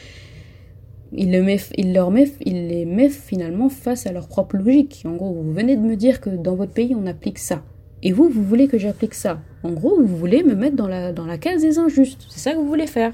Il, 1.15 1.29
met, 1.43 1.59
il 1.77 2.67
les 2.67 2.85
met 2.85 3.09
finalement 3.09 3.69
face 3.69 4.07
à 4.07 4.11
leur 4.11 4.27
propre 4.27 4.57
logique. 4.57 5.03
En 5.05 5.15
gros, 5.15 5.31
vous 5.31 5.53
venez 5.53 5.75
de 5.75 5.81
me 5.81 5.95
dire 5.95 6.21
que 6.21 6.31
dans 6.31 6.55
votre 6.55 6.73
pays, 6.73 6.95
on 6.99 7.05
applique 7.05 7.37
ça. 7.37 7.63
Et 8.02 8.12
vous, 8.12 8.28
vous 8.28 8.44
voulez 8.44 8.68
que 8.68 8.78
j'applique 8.78 9.14
ça. 9.14 9.38
En 9.62 9.70
gros, 9.70 10.00
vous 10.00 10.16
voulez 10.16 10.42
me 10.42 10.54
mettre 10.54 10.76
dans 10.76 10.86
la, 10.86 11.12
dans 11.12 11.26
la 11.26 11.38
case 11.38 11.62
des 11.62 11.78
injustes. 11.78 12.26
C'est 12.30 12.38
ça 12.38 12.52
que 12.52 12.58
vous 12.58 12.68
voulez 12.68 12.86
faire. 12.86 13.12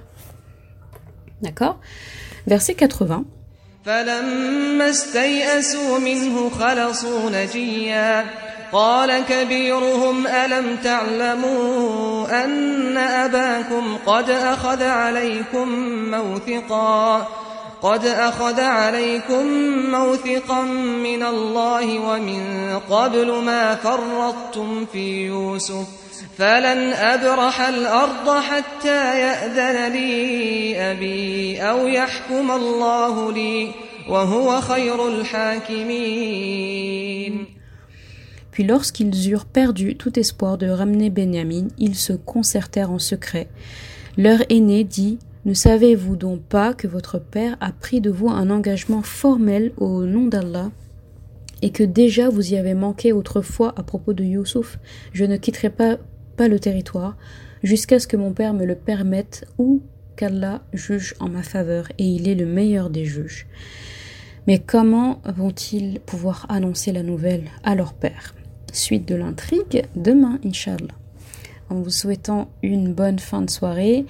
D'accord 1.43 1.79
Verset 2.47 2.75
80. 2.75 3.25
قال 8.75 9.25
كبيرهم 9.29 10.27
ألم 10.27 10.77
تعلموا 10.77 12.45
أن 12.45 12.97
أباكم 12.97 13.97
قد 14.07 14.31
أخذ 14.31 14.83
عليكم 14.83 15.69
موثقا 16.11 17.29
قد 17.82 18.06
أخذ 18.06 18.60
عليكم 18.62 19.46
موثقا 19.92 20.62
من 21.04 21.24
الله 21.24 22.00
ومن 22.00 22.80
قبل 22.90 23.44
ما 23.44 23.76
فرطتم 23.76 24.86
في 24.86 25.26
يوسف 25.26 25.88
فلن 26.38 26.94
أبرح 26.94 27.62
الأرض 27.62 28.30
حتى 28.30 29.20
يأذن 29.20 29.92
لي 29.92 30.78
أبي 30.92 31.62
أو 31.62 31.88
يحكم 31.88 32.52
الله 32.52 33.32
لي 33.32 33.72
وهو 34.10 34.62
خير 34.62 35.08
الحاكمين 35.08 36.50
Puis 38.52 38.64
lorsqu'ils 38.68 39.30
eurent 39.32 39.46
perdu 39.46 39.96
tout 39.96 40.20
espoir 40.20 40.58
de 40.58 40.68
ramener 40.68 41.10
Benjamin, 41.10 41.68
ils 41.78 41.96
se 41.96 42.12
concertèrent 42.12 42.92
en 42.92 43.00
secret. 43.00 43.48
Leur 44.18 44.42
aîné 44.50 44.84
dit 44.84 45.18
Ne 45.46 45.54
savez-vous 45.54 46.18
donc 46.18 46.42
pas 46.42 46.74
que 46.74 46.88
votre 46.88 47.18
père 47.18 47.56
a 47.62 47.72
pris 47.72 48.02
de 48.02 48.10
vous 48.10 48.30
un 48.30 48.50
engagement 48.50 49.02
formel 49.02 49.72
au 49.78 50.04
nom 50.04 50.28
d'Allah 50.28 50.70
et 51.62 51.70
que 51.72 51.84
déjà 51.84 52.30
vous 52.30 52.54
y 52.54 52.58
avez 52.58 52.74
manqué 52.74 53.14
autrefois 53.14 53.74
à 53.78 53.84
propos 53.84 54.12
de 54.12 54.24
Youssouf? 54.24 54.80
Je 55.14 55.24
ne 55.24 55.38
quitterai 55.38 55.70
pas, 55.70 55.98
le 56.38 56.60
territoire 56.60 57.18
jusqu'à 57.64 58.00
ce 58.00 58.08
que 58.08 58.16
mon 58.16 58.32
père 58.32 58.54
me 58.54 58.66
le 58.66 58.76
permette 58.76 59.46
ou 59.58 59.82
qu'Allah 60.16 60.62
juge 60.74 61.16
en 61.20 61.30
ma 61.30 61.44
faveur 61.44 61.88
et 61.98 62.06
il 62.06 62.28
est 62.30 62.36
le 62.36 62.46
meilleur 62.46 62.90
des 62.90 63.06
juges. 63.06 63.48
Mais 64.48 64.60
comment 64.60 65.22
vont-ils 65.26 66.00
pouvoir 66.00 66.46
annoncer 66.50 66.92
la 66.92 67.04
nouvelle 67.04 67.46
à 67.64 67.76
leur 67.76 67.94
père? 67.94 68.36
Suite 68.72 69.08
de 69.08 69.16
l'intrigue 69.16 69.84
demain, 69.96 70.40
Inch'Allah. 70.46 70.96
En 71.70 71.76
vous 71.76 71.90
souhaitant 71.90 72.50
une 72.64 72.94
bonne 72.94 73.20
fin 73.20 73.42
de 73.42 73.50
soirée 73.50 74.06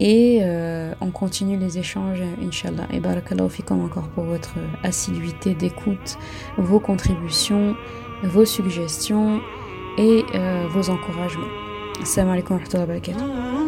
et 0.00 0.40
euh, 0.42 0.92
on 1.02 1.10
continue 1.10 1.58
les 1.58 1.78
échanges, 1.78 2.22
Inch'Allah. 2.42 2.86
Et 2.90 3.00
barakallahu 3.00 3.50
fikum 3.50 3.84
encore 3.84 4.08
pour 4.08 4.24
votre 4.24 4.54
assiduité 4.82 5.54
d'écoute, 5.54 6.18
vos 6.56 6.80
contributions, 6.80 7.76
vos 8.24 8.46
suggestions 8.46 9.40
et 9.98 10.24
euh, 10.34 10.66
vos 10.70 10.88
encouragements. 10.90 11.46
Assalamu 12.02 12.32
alaikum 12.32 12.56
wa 12.56 12.62
rahmatullahi 12.62 12.88
wa 12.88 12.94
barakatuh. 12.94 13.59